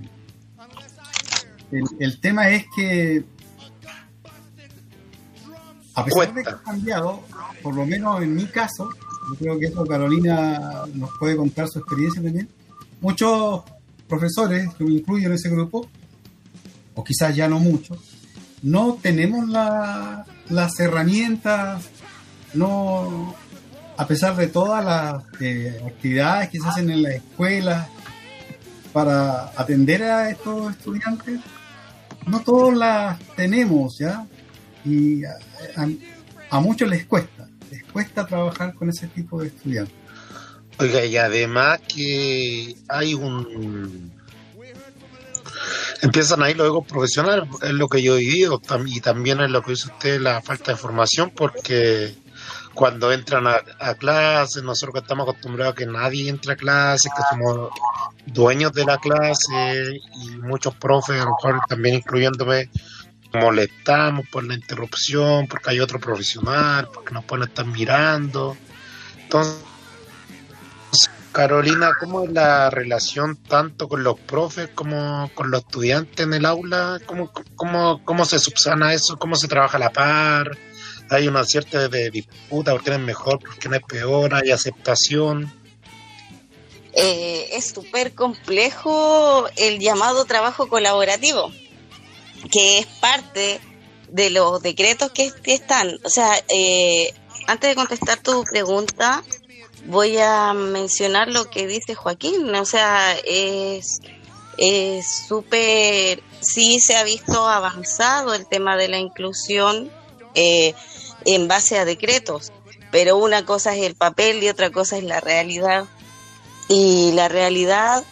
[1.99, 3.25] el tema es que
[6.01, 7.21] a pesar de que ha cambiado,
[7.63, 8.89] por lo menos en mi caso,
[9.29, 12.49] yo creo que eso Carolina nos puede contar su experiencia también,
[13.01, 13.63] muchos
[14.09, 15.87] profesores, que me incluyo en ese grupo,
[16.95, 17.99] o quizás ya no muchos,
[18.63, 21.85] no tenemos las herramientas,
[22.55, 23.35] no,
[23.97, 27.89] a pesar de todas las eh, actividades que se hacen en la escuela
[28.93, 31.41] para atender a estos estudiantes,
[32.27, 34.27] no todos las tenemos, ¿ya?
[34.85, 35.23] y
[36.51, 39.95] a, muchos les cuesta, les cuesta trabajar con ese tipo de estudiantes.
[40.79, 44.13] Oiga, y además que hay un...
[46.03, 49.73] Empiezan ahí luego profesionales, es lo que yo he vivido y también es lo que
[49.73, 52.15] dice usted, la falta de formación, porque
[52.73, 57.13] cuando entran a, a clases, nosotros que estamos acostumbrados a que nadie entra a clases,
[57.15, 57.71] que somos
[58.27, 62.71] dueños de la clase y muchos profes, a lo mejor también incluyéndome,
[63.33, 68.57] molestamos por la interrupción, porque hay otro profesional, porque nos pueden estar mirando.
[69.23, 69.63] Entonces,
[71.33, 76.45] Carolina, ¿cómo es la relación tanto con los profes como con los estudiantes en el
[76.45, 77.01] aula?
[77.07, 79.17] ¿Cómo, cómo, cómo se subsana eso?
[79.17, 80.59] ¿Cómo se trabaja a la par?
[81.09, 84.35] ¿Hay una cierta de disputa porque es mejor, porque no es peor?
[84.35, 85.53] ¿Hay aceptación?
[86.93, 91.53] Eh, es súper complejo el llamado trabajo colaborativo,
[92.51, 93.61] que es parte
[94.09, 95.99] de los decretos que, están.
[96.05, 97.13] O sea, eh,
[97.47, 99.23] antes de contestar tu pregunta,
[99.87, 102.55] voy a mencionar lo que dice Joaquín.
[102.55, 104.01] O sea, es
[105.29, 109.91] súper, sí se ha visto avanzado el tema de la inclusión
[110.35, 110.75] eh,
[111.25, 112.53] en base a decretos,
[112.91, 115.87] pero una cosa es el papel y otra cosa es la realidad.
[116.69, 118.05] Y la realidad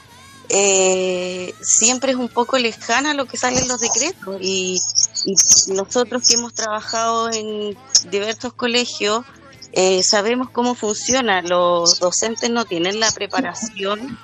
[0.49, 4.39] eh, siempre es un poco lejana lo que sale en los decretos.
[4.41, 4.79] Y,
[5.69, 7.77] nosotros que hemos trabajado en
[8.11, 9.25] diversos colegios,
[9.73, 11.43] eh, sabemos cómo funciona.
[11.43, 14.19] Los docentes no tienen la preparación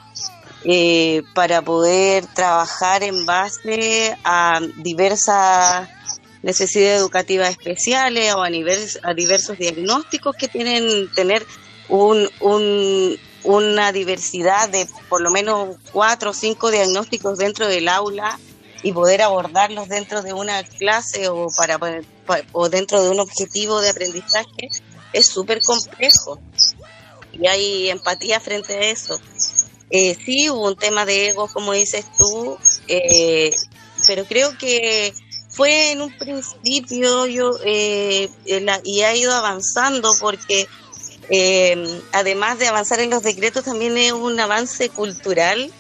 [0.65, 5.89] eh, para poder trabajar en base a diversas
[6.43, 11.45] necesidades educativas especiales o a, nivel, a diversos diagnósticos que tienen tener
[11.89, 18.39] un, un una diversidad de por lo menos cuatro o cinco diagnósticos dentro del aula
[18.83, 21.79] y poder abordarlos dentro de una clase o para,
[22.53, 24.69] o dentro de un objetivo de aprendizaje
[25.13, 26.41] es súper complejo
[27.33, 29.21] y hay empatía frente a eso.
[29.91, 33.55] Eh, sí hubo un tema de ego, como dices tú, eh,
[34.07, 35.15] pero creo que
[35.51, 38.29] fue en un principio yo eh,
[38.85, 40.67] y ha ido avanzando porque
[41.31, 45.73] eh, además de avanzar en los decretos, también es un avance cultural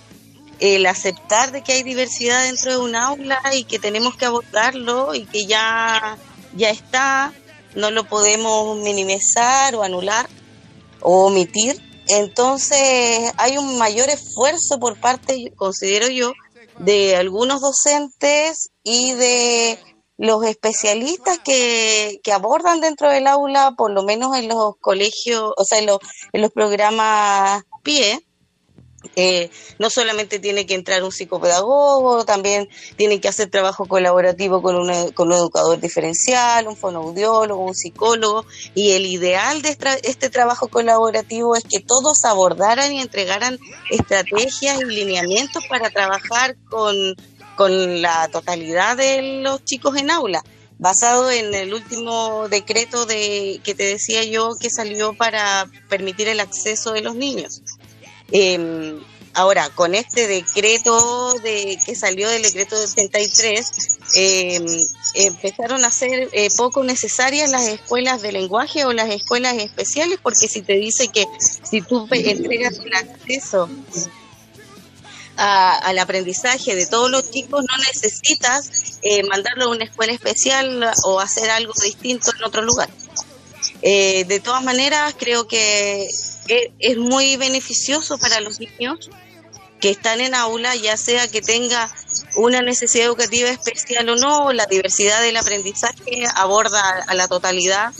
[0.60, 5.14] el aceptar de que hay diversidad dentro de un aula y que tenemos que abordarlo
[5.14, 6.16] y que ya,
[6.56, 7.32] ya está,
[7.74, 10.28] no lo podemos minimizar o anular
[11.00, 11.80] o omitir.
[12.08, 16.32] Entonces hay un mayor esfuerzo por parte, considero yo,
[16.78, 19.78] de algunos docentes y de
[20.16, 25.64] los especialistas que, que abordan dentro del aula, por lo menos en los colegios, o
[25.64, 25.98] sea, en los,
[26.32, 28.24] en los programas PIE,
[29.16, 34.76] eh, no solamente tiene que entrar un psicopedagogo, también tiene que hacer trabajo colaborativo con
[34.76, 40.68] un, con un educador diferencial, un fonoaudiólogo, un psicólogo, y el ideal de este trabajo
[40.68, 43.58] colaborativo es que todos abordaran y entregaran
[43.90, 46.94] estrategias y lineamientos para trabajar con
[47.56, 50.42] con la totalidad de los chicos en aula,
[50.78, 56.40] basado en el último decreto de que te decía yo que salió para permitir el
[56.40, 57.62] acceso de los niños.
[58.30, 59.00] Em,
[59.34, 64.66] ahora, con este decreto de que salió del decreto del 83, em,
[65.14, 70.48] empezaron a ser eh, poco necesarias las escuelas de lenguaje o las escuelas especiales, porque
[70.48, 71.26] si te dice que
[71.62, 73.68] si tú entregas el acceso
[75.36, 81.20] al aprendizaje de todos los chicos, no necesitas eh, mandarlo a una escuela especial o
[81.20, 82.88] hacer algo distinto en otro lugar.
[83.82, 89.10] Eh, de todas maneras, creo que es, muy beneficioso para los niños
[89.80, 91.94] que están en aula, ya sea que tenga
[92.36, 97.92] una necesidad educativa especial o no, la diversidad del aprendizaje aborda a la totalidad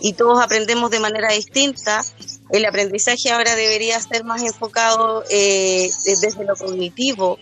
[0.00, 2.04] y todos aprendemos de manera distinta
[2.54, 7.36] el aprendizaje ahora debería ser más enfocado eh, desde lo cognitivo.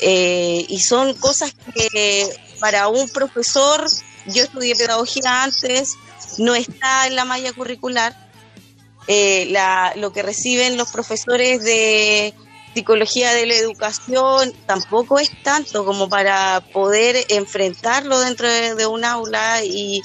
[0.00, 2.28] Eh, y son cosas que
[2.60, 3.86] para un profesor,
[4.26, 5.94] yo estudié pedagogía antes,
[6.36, 8.14] no está en la malla curricular.
[9.08, 12.34] Eh, la, lo que reciben los profesores de
[12.74, 19.64] psicología de la educación tampoco es tanto como para poder enfrentarlo dentro de un aula
[19.64, 20.02] y,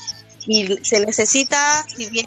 [0.48, 2.26] y se necesita, si bien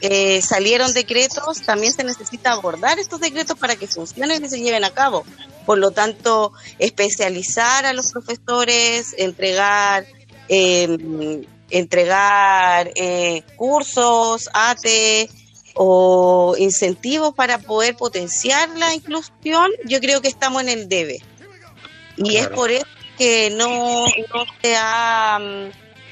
[0.00, 4.82] eh, salieron decretos, también se necesita abordar estos decretos para que funcionen y se lleven
[4.82, 5.24] a cabo.
[5.64, 10.04] Por lo tanto, especializar a los profesores, entregar,
[10.48, 15.30] em, entregar eh, cursos, ATE
[15.74, 21.18] o incentivos para poder potenciar la inclusión, yo creo que estamos en el debe.
[22.16, 22.84] Y es por eso
[23.16, 25.38] que no, no se ha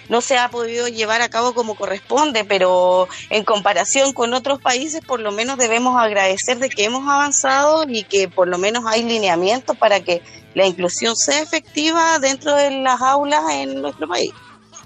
[0.09, 5.00] no se ha podido llevar a cabo como corresponde, pero en comparación con otros países,
[5.04, 9.02] por lo menos debemos agradecer de que hemos avanzado y que por lo menos hay
[9.04, 10.22] lineamientos para que
[10.54, 14.32] la inclusión sea efectiva dentro de las aulas en nuestro país.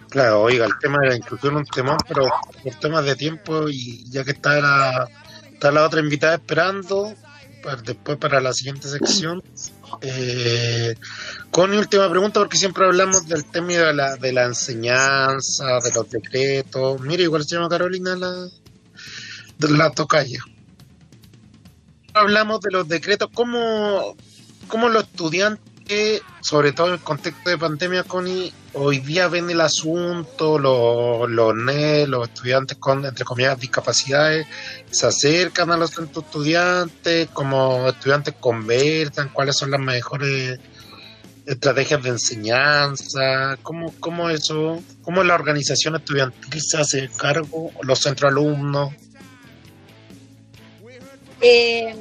[0.08, 2.28] Claro, oiga, el tema de la inclusión es un tema, pero
[2.62, 5.08] por temas de tiempo y ya que está la,
[5.50, 7.14] está la otra invitada esperando,
[7.62, 9.42] pues después para la siguiente sección,
[10.00, 10.94] eh,
[11.50, 15.92] con mi última pregunta, porque siempre hablamos del tema de la, de la enseñanza, de
[15.94, 17.00] los decretos.
[17.00, 18.48] Mire, igual se llama Carolina la,
[19.58, 20.40] la tocaya.
[22.14, 24.16] hablamos de los decretos, ¿cómo,
[24.68, 29.60] cómo los estudiantes, sobre todo en el contexto de pandemia, Connie, hoy día ven el
[29.60, 31.54] asunto, los, los
[32.08, 34.46] los estudiantes con, entre comillas, discapacidades,
[34.90, 40.58] se acercan a los centros estudiantes, como estudiantes conversan, cuáles son las mejores
[41.46, 48.30] estrategias de enseñanza, cómo, cómo eso, cómo la organización estudiantil se hace cargo, los centros
[48.30, 48.92] alumnos.
[51.40, 51.96] Eh,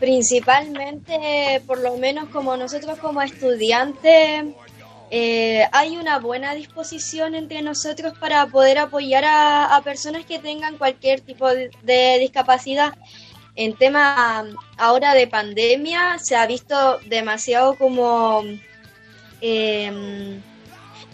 [0.00, 4.44] principalmente, por lo menos como nosotros como estudiantes,
[5.10, 11.20] eh, hay una buena disposición entre nosotros para poder apoyar a, personas que tengan cualquier
[11.20, 12.94] tipo de, discapacidad.
[13.54, 14.44] En tema
[14.76, 18.42] ahora de pandemia se ha visto demasiado como
[19.40, 20.40] eh,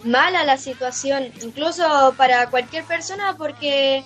[0.03, 4.03] mala la situación, incluso para cualquier persona, porque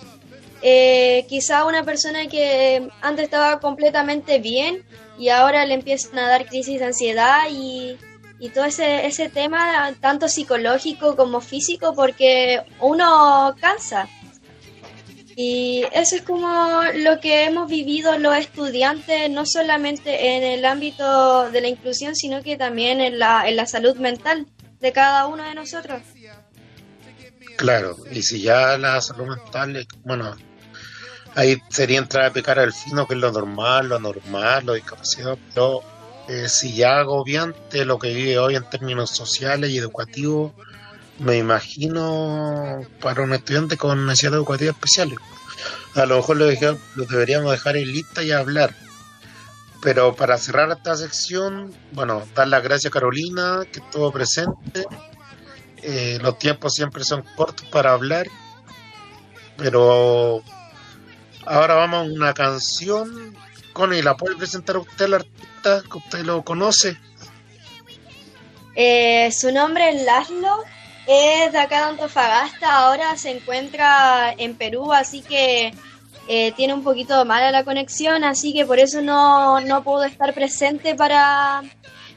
[0.62, 4.84] eh, quizá una persona que antes estaba completamente bien
[5.18, 7.96] y ahora le empiezan a dar crisis de ansiedad y,
[8.40, 14.08] y todo ese, ese tema, tanto psicológico como físico, porque uno cansa.
[15.34, 21.50] Y eso es como lo que hemos vivido los estudiantes, no solamente en el ámbito
[21.50, 24.46] de la inclusión, sino que también en la, en la salud mental
[24.80, 26.02] de cada uno de nosotros.
[27.56, 30.36] Claro, y si ya la salud mental, bueno,
[31.34, 35.36] ahí sería entrar a pecar al fino, que es lo normal, lo normal, lo discapacidad,
[35.54, 35.82] pero
[36.28, 40.52] eh, si ya agobiante lo que vive hoy en términos sociales y educativos,
[41.18, 45.18] me imagino para un estudiante con necesidades educativas especiales.
[45.94, 46.46] A lo mejor lo,
[47.06, 48.74] deberíamos dejar en lista y hablar.
[49.82, 54.86] Pero para cerrar esta sección, bueno, dar las gracias a Carolina, que estuvo presente.
[55.82, 58.26] Eh, los tiempos siempre son cortos para hablar,
[59.56, 60.42] pero
[61.50, 63.34] Ahora vamos a una canción.
[63.78, 66.96] Connie, ¿la puede presentar usted al artista que usted lo conoce?
[68.74, 70.64] Eh, su nombre es Laszlo,
[71.06, 75.72] es de acá de Antofagasta, ahora se encuentra en Perú, así que
[76.26, 80.34] eh, tiene un poquito mala la conexión, así que por eso no, no pudo estar
[80.34, 81.62] presente para,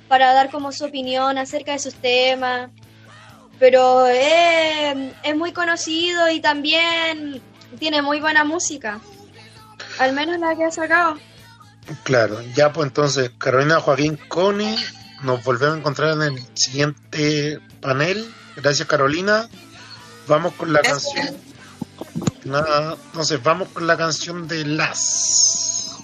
[0.08, 2.72] para dar como su opinión acerca de sus temas.
[3.60, 7.40] Pero es muy conocido y también
[7.78, 9.00] tiene muy buena música.
[10.00, 11.20] Al menos la que ha sacado.
[12.04, 14.76] Claro, ya pues entonces, Carolina Joaquín Coni,
[15.24, 18.34] nos volvemos a encontrar en el siguiente panel.
[18.56, 19.50] Gracias Carolina.
[20.28, 21.36] Vamos con la canción.
[22.44, 25.98] Nada, entonces vamos con la canción de Las.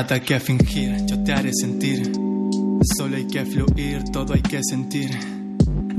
[0.00, 2.12] Nada que fingir, yo te haré sentir.
[2.96, 5.10] Solo hay que fluir, todo hay que sentir.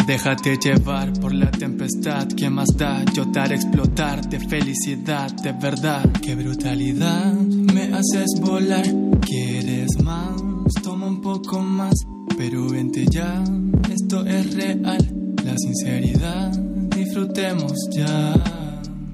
[0.07, 3.03] Déjate llevar por la tempestad, ¿qué más da?
[3.13, 6.09] Yo te haré explotar de felicidad, de verdad.
[6.21, 8.87] Qué brutalidad, me haces volar.
[9.19, 10.31] ¿Quieres más?
[10.81, 11.93] Toma un poco más,
[12.37, 13.43] pero vente ya,
[13.91, 15.33] esto es real.
[15.43, 16.57] La sinceridad,
[16.95, 18.33] disfrutemos ya.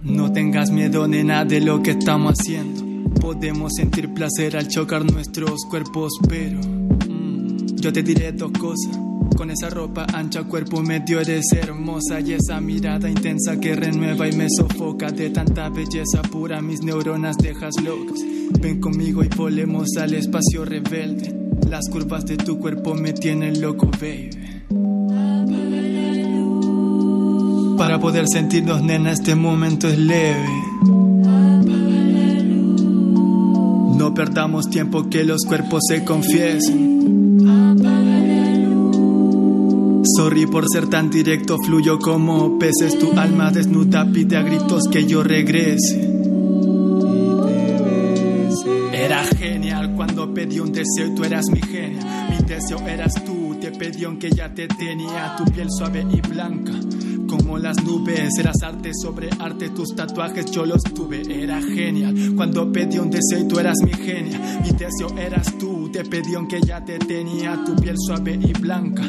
[0.03, 2.84] No tengas miedo, nena, de lo que estamos haciendo.
[3.35, 8.97] Podemos sentir placer al chocar nuestros cuerpos, pero mm, yo te diré dos cosas.
[9.35, 14.31] Con esa ropa ancha, cuerpo medio eres hermosa y esa mirada intensa que renueva y
[14.31, 16.61] me sofoca de tanta belleza pura.
[16.61, 18.19] Mis neuronas dejas locas.
[18.61, 21.35] Ven conmigo y volemos al espacio rebelde.
[21.69, 24.63] Las curvas de tu cuerpo me tienen loco, baby.
[27.77, 30.64] Para poder sentirnos, nena, este momento es leve.
[34.15, 36.95] Perdamos tiempo que los cuerpos se confiesen.
[40.17, 42.97] Sorry por ser tan directo, fluyo como peces.
[42.97, 46.13] Tu alma desnuda pide a gritos que yo regrese.
[48.93, 52.29] Era genial cuando pedí un deseo y tú eras mi genia.
[52.29, 55.35] Mi deseo eras tú, te pedí aunque ya te tenía.
[55.37, 56.71] Tu piel suave y blanca
[57.37, 58.37] como las nubes.
[58.39, 61.21] Eras arte sobre arte, tus tatuajes yo los tuve.
[61.29, 64.59] Era genial cuando pedí un deseo y tú eras mi genia.
[64.63, 67.63] Mi deseo eras tú, te pedí aunque ya te tenía.
[67.65, 69.03] Tu piel suave y blanca,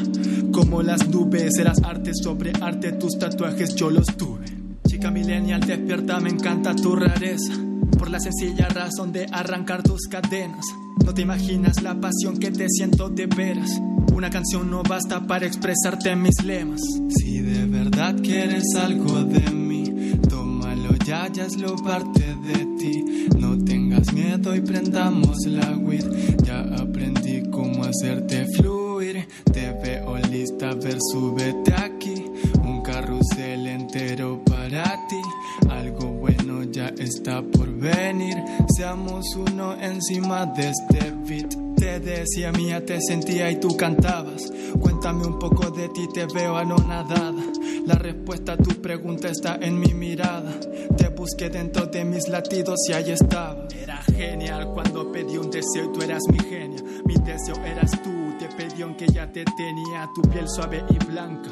[0.51, 1.57] como las nubes.
[1.57, 4.45] Eras arte sobre arte, tus tatuajes yo los tuve.
[4.87, 7.53] Chica millennial, despierta, me encanta tu rareza.
[7.97, 10.65] Por la sencilla razón de arrancar tus cadenas
[11.03, 13.81] No te imaginas la pasión que te siento de veras.
[14.17, 16.81] Una canción no basta para expresarte mis lemas.
[17.19, 19.83] Si de verdad quieres algo de mí,
[20.27, 23.27] tómalo ya, ya es lo parte de ti.
[23.37, 26.03] No tengas miedo y prendamos la weed.
[26.43, 29.27] Ya aprendí cómo hacerte fluir.
[29.53, 32.25] Te veo lista, ver, súbete aquí.
[32.63, 35.21] Un carrusel entero para ti.
[35.69, 38.35] Algo bueno ya está por venir.
[38.75, 41.66] Seamos uno encima de este beat.
[41.77, 44.51] Te decía mía, te sentía y tú cantabas.
[44.79, 47.43] Cuéntame un poco de ti, te veo anonadada.
[47.85, 50.59] La respuesta a tu pregunta está en mi mirada.
[50.97, 53.67] Te busqué dentro de mis latidos y ahí estaba.
[53.79, 56.81] Era genial cuando pedí un deseo y tú eras mi genia.
[57.05, 60.09] Mi deseo eras tú, te pedí aunque ya te tenía.
[60.15, 61.51] Tu piel suave y blanca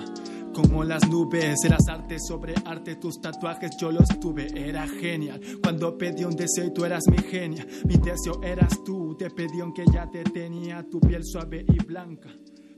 [0.55, 5.41] como las nubes, eras arte sobre arte, tus tatuajes yo los tuve, era genial.
[5.61, 9.59] Cuando pedí un deseo y tú eras mi genia, mi deseo eras tú, te pedí
[9.59, 12.29] aunque ya te tenía, tu piel suave y blanca.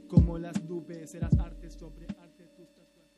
[0.08, 3.18] Como las nubes, eras arte sobre arte, tus tatuajes.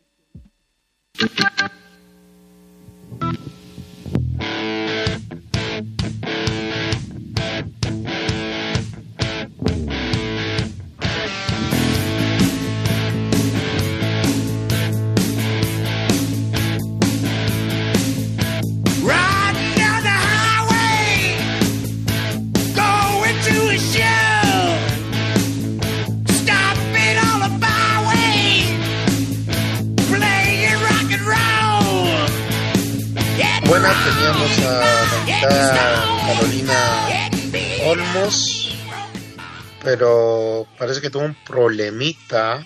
[40.99, 42.65] Parece que tuvo un problemita.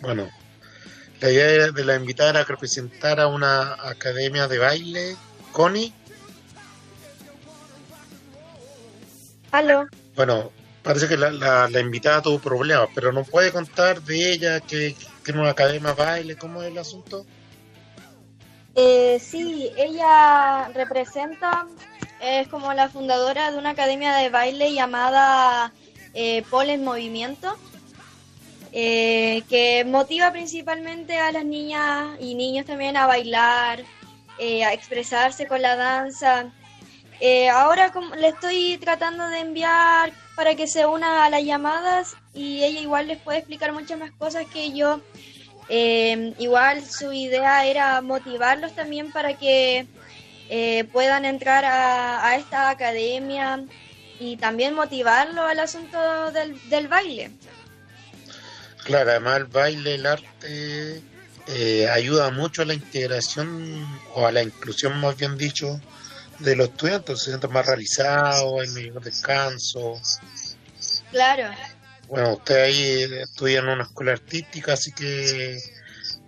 [0.00, 0.28] Bueno,
[1.20, 5.16] la idea de la invitada era que presentara una academia de baile.
[5.52, 5.92] Connie,
[9.52, 9.86] Aló.
[10.16, 10.50] bueno,
[10.82, 14.96] parece que la, la- la invitada tuvo problemas, pero no puede contar de ella que
[15.24, 17.24] tiene una academia de baile, ¿cómo es el asunto?
[18.74, 21.66] Eh, sí, ella representa,
[22.20, 25.72] es como la fundadora de una academia de baile llamada
[26.14, 27.56] eh, en Movimiento,
[28.76, 33.84] eh, que motiva principalmente a las niñas y niños también a bailar,
[34.38, 36.46] eh, a expresarse con la danza.
[37.20, 42.64] Eh, ahora le estoy tratando de enviar para que se una a las llamadas y
[42.64, 45.00] ella igual les puede explicar muchas más cosas que yo.
[45.68, 49.86] Igual su idea era motivarlos también para que
[50.92, 53.64] puedan entrar a esta academia
[54.20, 57.30] y también motivarlo al asunto del, del baile.
[58.84, 61.02] Claro, además el baile, el arte,
[61.46, 65.80] eh, ayuda mucho a la integración o a la inclusión, más bien dicho,
[66.38, 67.18] de los estudiantes.
[67.20, 70.00] Se sienten más realizados, hay mayor descanso.
[71.10, 71.50] Claro,
[72.08, 75.58] Bueno, usted ahí estudia en una escuela artística, así que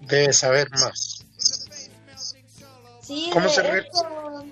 [0.02, 1.24] debe saber más.
[3.02, 4.44] sí, ¿Cómo se hecho-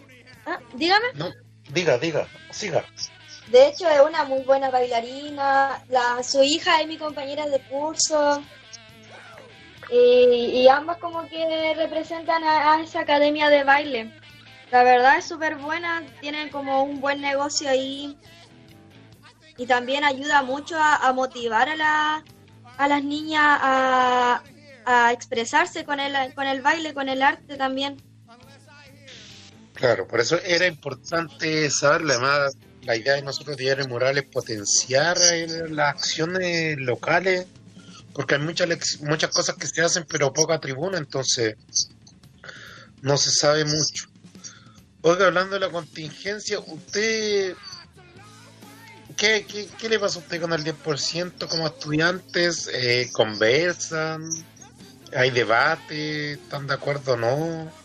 [0.46, 1.06] Ah, dígame.
[1.14, 1.32] No,
[1.70, 2.84] diga, diga, siga.
[3.48, 5.82] De hecho, es una muy buena bailarina.
[5.88, 8.42] La, su hija es mi compañera de curso.
[9.90, 14.12] Y, y ambas como que representan a, esa academia de baile.
[14.70, 16.02] La verdad es súper buena.
[16.20, 18.18] Tienen como un buen negocio ahí.
[19.56, 22.24] Y también ayuda mucho a, a motivar a, la,
[22.78, 24.42] a las niñas a,
[24.86, 28.02] a expresarse con el, con el baile, con el arte también.
[29.74, 32.14] Claro, por eso era importante saberlo.
[32.14, 37.46] Además, la idea de nosotros, Diario Moral, es potenciar eh, las acciones locales,
[38.12, 41.56] porque hay muchas, muchas cosas que se hacen, pero poca tribuna, entonces
[43.02, 44.06] no se sabe mucho.
[45.02, 47.54] Oiga, hablando de la contingencia, ¿usted
[49.16, 52.70] qué, qué, qué le pasa a usted con el 10% como estudiantes?
[52.72, 54.22] Eh, ¿Conversan?
[55.14, 56.32] ¿Hay debate?
[56.32, 57.83] ¿Están de acuerdo o no?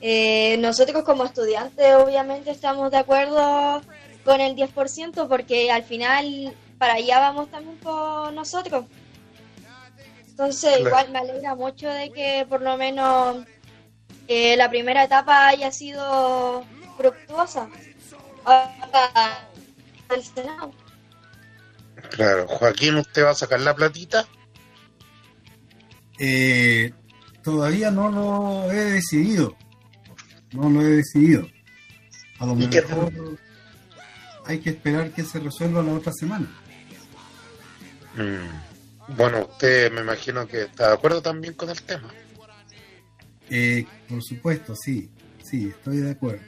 [0.00, 3.80] Eh, nosotros como estudiantes obviamente estamos de acuerdo
[4.24, 8.84] con el 10% porque al final para allá vamos también por nosotros.
[10.28, 10.88] Entonces Claro.
[10.88, 13.38] igual me alegra mucho de que por lo menos
[14.28, 16.64] eh, la primera etapa haya sido
[16.98, 17.68] fructuosa.
[18.44, 19.48] Ahora,
[20.14, 20.72] el Senado.
[22.10, 24.26] Claro, Joaquín, ¿usted va a sacar la platita?
[26.18, 26.92] Eh,
[27.42, 29.56] todavía no lo he decidido.
[30.56, 31.46] No lo he decidido.
[32.38, 33.38] A lo ¿Y qué mejor
[34.46, 36.48] hay que esperar que se resuelva la otra semana.
[38.14, 39.14] Mm.
[39.16, 42.08] Bueno, usted me imagino que está de acuerdo también con el tema.
[43.50, 45.10] Eh, por supuesto, sí.
[45.42, 46.42] Sí, estoy de acuerdo.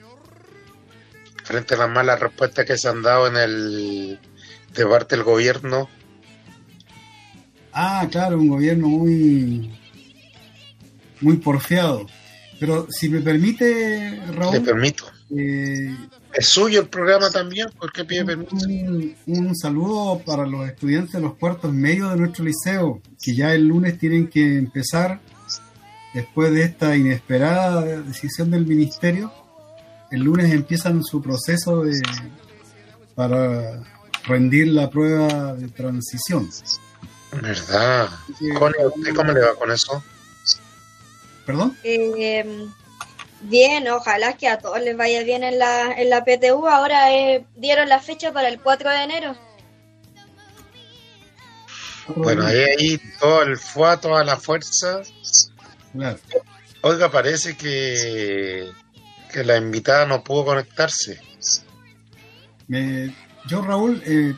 [1.44, 4.20] frente a las malas respuestas que se han dado en el
[4.74, 5.88] de parte del gobierno.
[7.72, 9.78] Ah, claro, un gobierno muy
[11.20, 12.06] muy porfiado.
[12.60, 15.04] Pero si me permite, Raúl, permito.
[15.36, 15.94] eh,
[16.34, 17.68] ¿Es suyo el programa también?
[17.78, 18.54] ¿Por qué pide permiso?
[18.66, 23.54] un, un saludo para los estudiantes de los cuartos medios de nuestro liceo, que ya
[23.54, 25.20] el lunes tienen que empezar,
[26.14, 29.32] después de esta inesperada decisión del ministerio,
[30.10, 32.00] el lunes empiezan su proceso de,
[33.14, 33.82] para
[34.24, 36.48] rendir la prueba de transición.
[37.42, 38.08] ¿Verdad?
[38.58, 40.02] Connie, ¿a usted cómo le va con eso?
[41.48, 41.78] ¿Perdón?
[41.82, 42.44] Eh,
[43.40, 46.66] bien, ojalá que a todos les vaya bien en la, en la PTU.
[46.68, 49.34] Ahora eh, dieron la fecha para el 4 de enero.
[52.14, 55.00] Bueno, ahí, ahí todo el fue a toda la fuerza.
[55.94, 56.18] Claro.
[56.82, 58.70] Oiga, parece que,
[59.32, 61.18] que la invitada no pudo conectarse.
[62.66, 63.14] Me-
[63.46, 64.34] yo, Raúl, eh,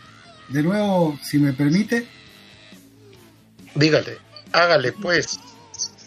[0.49, 2.07] de nuevo, si me permite,
[3.75, 4.19] Dígale,
[4.53, 5.41] hágale pues.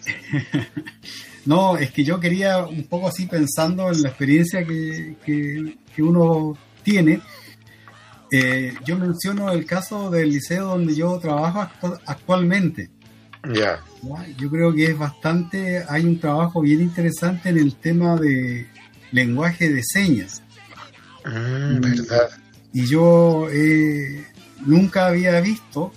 [1.45, 6.01] No, es que yo quería un poco así pensando en la experiencia que, que- que
[6.01, 7.19] uno tiene.
[8.31, 12.89] Eh, yo menciono el caso del liceo donde yo trabajo actu- actualmente.
[13.53, 13.81] Ya.
[14.01, 14.27] ¿ya?
[14.37, 18.65] Yo creo que es bastante, hay un trabajo bien interesante en el tema de
[19.11, 20.41] lenguaje de señas.
[21.25, 22.29] Mm, verdad.
[22.71, 24.25] Y yo eh,
[24.65, 25.91] nunca había visto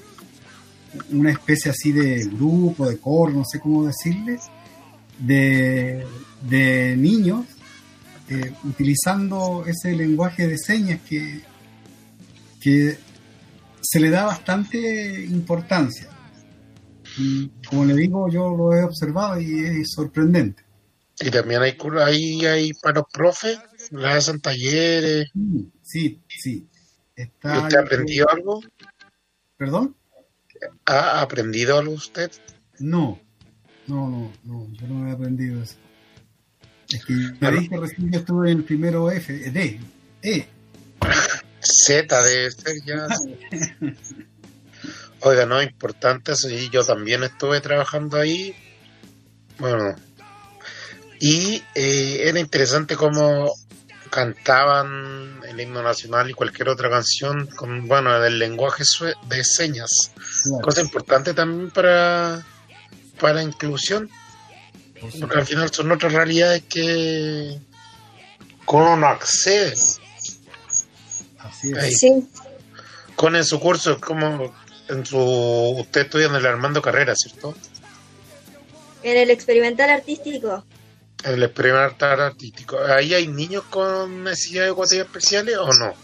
[1.11, 4.39] una especie así de grupo, de coro, no sé cómo decirle,
[5.19, 6.07] de,
[6.43, 7.47] de niños
[8.29, 11.43] eh, utilizando ese lenguaje de señas que,
[12.61, 12.99] que
[13.81, 16.09] se le da bastante importancia.
[17.19, 20.65] Y como le digo, yo lo he observado y es sorprendente.
[21.21, 23.59] Y también hay, ahí hay para los profes,
[23.91, 25.31] le hacen talleres.
[25.83, 26.69] Sí, sí.
[27.17, 28.61] ¿Y Está, usted ha aprendido algo?
[29.57, 29.97] ¿Perdón?
[30.85, 32.31] ¿Ha aprendido algo usted?
[32.79, 33.21] No,
[33.87, 35.77] no, no, no, yo no he aprendido eso.
[36.89, 39.81] Es que me dije recién que estuve en el primero F, eh, D,
[40.23, 40.49] E.
[41.61, 43.07] Z debe ser ya.
[45.21, 46.49] Oiga, no, importante eso.
[46.49, 48.55] Y yo también estuve trabajando ahí.
[49.59, 49.97] Bueno.
[51.19, 53.53] Y eh, era interesante cómo
[54.11, 58.85] cantaban el himno nacional y cualquier otra canción con, bueno, del lenguaje
[59.29, 60.13] de señas.
[60.43, 60.63] Claro.
[60.63, 62.45] Cosa importante también para,
[63.21, 64.11] para la inclusión.
[65.21, 67.61] Porque al final son otras realidades que
[68.67, 69.75] uno no accede.
[71.39, 71.73] Así.
[71.91, 72.29] Sí,
[73.15, 74.55] Con en su curso, como
[74.89, 77.55] en su usted estudia en el Armando Carrera, ¿cierto?
[79.11, 80.65] en el experimental artístico.
[81.25, 82.79] En el experimental artístico.
[82.79, 85.95] ¿Ahí hay niños con necesidades educativas especiales o no?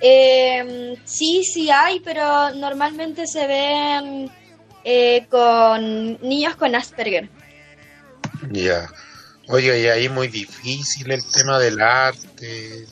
[0.00, 4.30] Eh, sí, sí hay, pero normalmente se ven
[4.84, 7.28] eh, con niños con Asperger.
[8.50, 8.90] Ya.
[9.48, 12.86] Oye, y ahí muy difícil el tema del arte.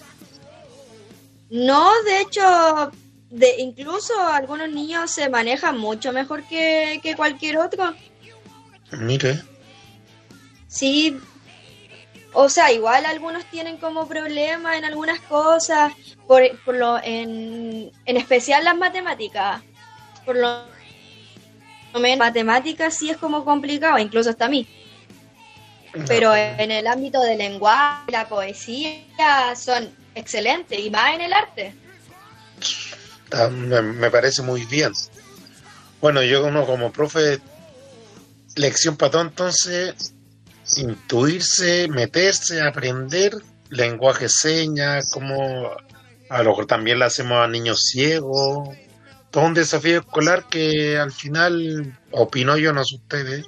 [1.51, 2.93] No, de hecho,
[3.31, 7.93] de, incluso algunos niños se manejan mucho mejor que, que cualquier otro.
[8.93, 9.43] Mire,
[10.71, 11.21] Sí,
[12.33, 15.93] o sea, igual algunos tienen como problemas en algunas cosas,
[16.29, 19.63] por, por lo, en, en especial las matemáticas.
[20.25, 20.63] Por lo
[21.99, 24.67] menos matemáticas sí es como complicado, incluso hasta a mí.
[26.07, 29.03] Pero en el ámbito del lenguaje, la poesía,
[29.57, 31.75] son excelentes, y más en el arte.
[33.33, 34.93] ah, me, me parece muy bien.
[36.01, 37.41] Bueno, yo uno como profe,
[38.55, 40.15] lección para todo entonces,
[40.77, 43.35] intuirse, meterse, aprender
[43.71, 45.71] lenguaje señas, como
[46.29, 48.69] a lo mejor también lo hacemos a niños ciegos.
[49.31, 53.47] Todo un desafío escolar que al final, opino yo, no sé ustedes,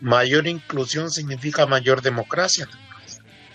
[0.00, 2.68] mayor inclusión significa mayor democracia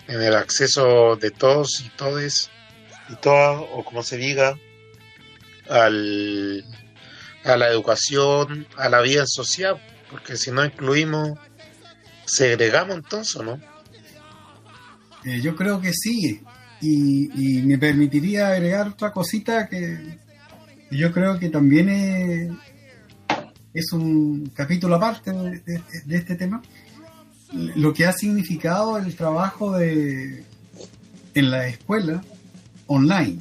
[0.08, 2.50] en el acceso de todos y todes
[3.08, 4.58] y todas, o como se diga,
[5.68, 6.64] al,
[7.44, 9.80] a la educación, a la vida social,
[10.10, 11.38] porque si no incluimos,
[12.30, 13.60] segregamos entonces, ¿o ¿no?
[15.24, 16.40] Eh, yo creo que sí.
[16.82, 20.18] Y, me permitiría agregar otra cosita que
[20.90, 22.50] yo creo que también es,
[23.74, 26.62] es un capítulo aparte de este tema.
[27.52, 30.44] Lo que ha significado el trabajo de
[31.34, 32.22] en la escuela
[32.86, 33.38] online.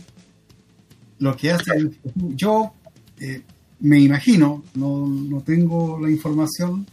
[1.19, 1.89] Lo que hace
[2.35, 2.73] yo
[3.19, 3.41] eh,
[3.79, 6.85] me imagino, no, no tengo la información,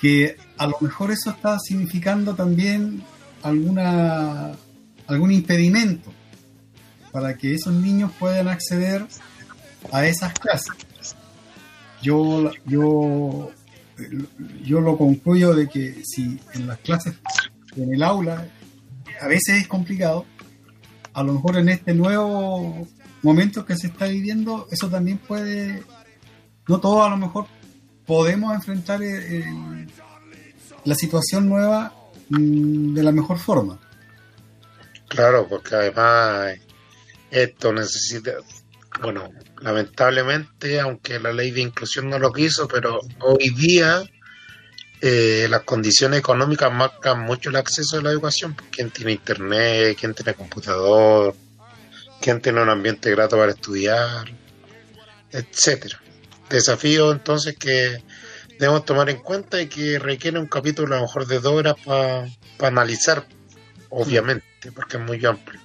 [0.00, 3.02] que a lo mejor eso está significando también
[3.42, 4.52] alguna
[5.06, 6.12] algún impedimento
[7.12, 9.06] para que esos niños puedan acceder
[9.90, 11.16] a esas clases.
[12.02, 13.50] Yo, yo,
[14.62, 17.14] yo lo concluyo de que si en las clases,
[17.76, 18.46] en el aula,
[19.18, 20.26] a veces es complicado,
[21.14, 22.86] a lo mejor en este nuevo
[23.22, 25.82] momento que se está viviendo, eso también puede,
[26.68, 27.46] no todos a lo mejor
[28.06, 29.79] podemos enfrentar eh,
[30.84, 31.92] la situación nueva
[32.28, 33.78] mm, de la mejor forma.
[35.08, 36.56] Claro, porque además
[37.30, 38.32] esto necesita,
[39.02, 44.04] bueno, lamentablemente, aunque la ley de inclusión no lo quiso, pero hoy día
[45.00, 48.54] eh, las condiciones económicas marcan mucho el acceso a la educación.
[48.70, 49.96] ¿Quién tiene internet?
[49.98, 51.34] ¿Quién tiene computador?
[52.20, 54.30] ¿Quién tiene un ambiente grato para estudiar?
[55.32, 56.00] Etcétera.
[56.50, 58.02] Desafío entonces que
[58.60, 61.74] debemos tomar en cuenta y que requiere un capítulo a lo mejor de dos horas
[61.84, 62.28] para
[62.60, 63.24] analizar,
[63.88, 64.44] obviamente,
[64.74, 65.60] porque es muy amplio.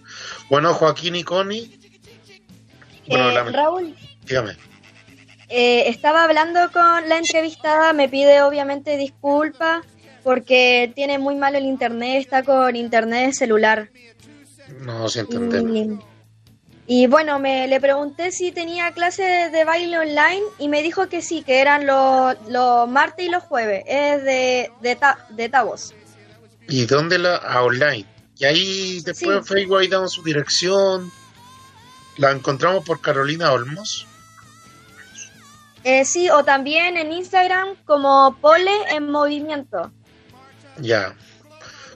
[0.49, 1.77] Bueno, Joaquín y Connie.
[3.07, 4.53] Bueno, Eh, Raúl, dígame.
[5.49, 9.85] eh, estaba hablando con la entrevistada, me pide obviamente disculpas
[10.23, 13.89] porque tiene muy malo el internet, está con internet celular.
[14.79, 16.03] No, si entendemos.
[16.87, 21.21] Y, bueno, me le pregunté si tenía clases de baile online y me dijo que
[21.23, 23.83] sí, que eran los, los martes y los jueves.
[23.87, 25.93] Es de, de, ta- de Tavos.
[26.67, 28.05] ¿Y dónde la a online?
[28.37, 31.11] Y ahí después en Facebook ahí damos su dirección.
[32.17, 34.05] La encontramos por Carolina Olmos.
[35.83, 39.91] Eh, sí, o también en Instagram como Pole en Movimiento.
[40.79, 41.15] Ya.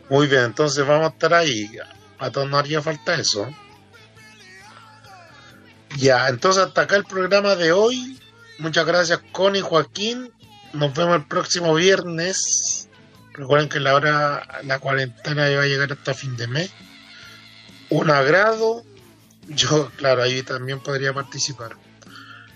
[0.09, 1.69] Muy bien, entonces vamos a estar ahí.
[2.19, 3.47] A todos nos haría falta eso.
[5.99, 8.17] Ya, entonces hasta acá el programa de hoy.
[8.57, 10.31] Muchas gracias, Connie, Joaquín.
[10.71, 12.87] Nos vemos el próximo viernes.
[13.33, 16.71] Recuerden que la hora, la cuarentena va a llegar hasta fin de mes.
[17.89, 18.85] Un agrado.
[19.47, 21.75] Yo, claro, ahí también podría participar.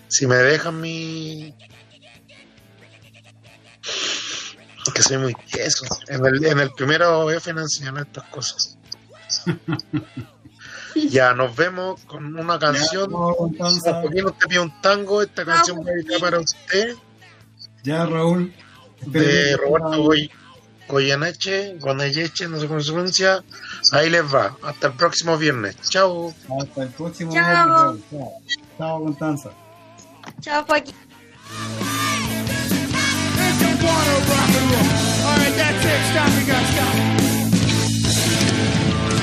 [0.08, 1.54] Si me dejan mi.
[4.94, 5.84] Que soy muy queso.
[6.08, 8.78] En el, en el primero F nos enseñaron estas cosas.
[10.94, 13.10] ya, nos vemos con una canción.
[13.10, 15.22] Joaquín, usted pide un tango.
[15.22, 16.96] Esta canción va dedicada para usted.
[17.82, 18.52] Ya, Raúl.
[19.06, 20.30] de Roberto Goy,
[20.88, 23.44] Goyeneche, Goyeneche, no sé cómo se pronuncia.
[23.92, 24.56] Ahí les va.
[24.62, 25.76] Hasta el próximo viernes.
[25.90, 26.32] Chao.
[26.60, 27.92] Hasta el próximo Chao.
[27.92, 28.04] viernes.
[28.10, 28.32] Chao.
[28.78, 29.50] Chao, Constanza.
[30.40, 30.94] Chao, Joaquín.
[35.26, 36.00] All right, that's it.
[36.10, 36.30] Stop.
[36.38, 36.94] You got stop.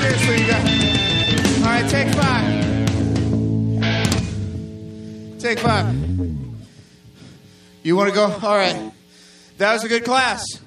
[0.00, 0.91] Seriously, you got.
[1.88, 2.62] Take five.
[5.38, 5.94] Take five.
[7.82, 8.24] You want to go?
[8.24, 8.92] All right.
[9.58, 10.60] That was a good class.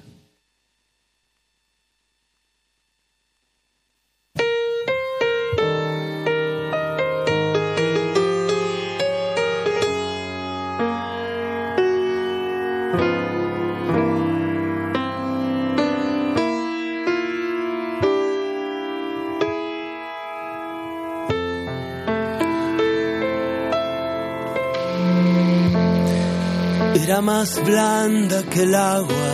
[27.02, 29.30] Era más blanda que el agua,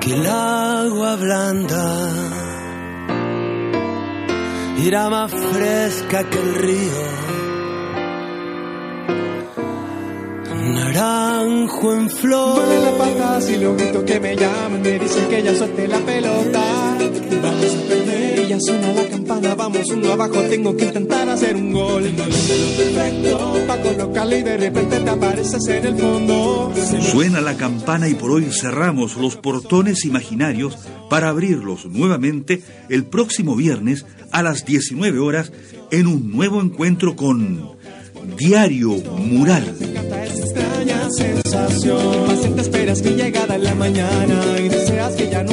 [0.00, 2.08] que el agua blanda.
[4.82, 7.24] Era más fresca que el río.
[10.74, 12.56] Naranjo en flor.
[12.56, 15.98] Duele la pata si lo grito que me llaman, me dicen que ya suelte la
[15.98, 16.96] pelota.
[17.00, 18.03] Y
[18.54, 22.04] ya suena la campana, vamos uno abajo, tengo que intentar hacer un gol.
[22.04, 26.72] Perfecto para colocarle y de repente te apareces en el fondo.
[27.10, 30.78] Suena la campana y por hoy cerramos los portones imaginarios
[31.10, 35.52] para abrirlos nuevamente el próximo viernes a las 19 horas
[35.90, 37.76] en un nuevo encuentro con
[38.38, 39.74] Diario Mural.
[41.16, 45.44] Sensación, paciente esperas mi llegada en la mañana y deseas que ya nunca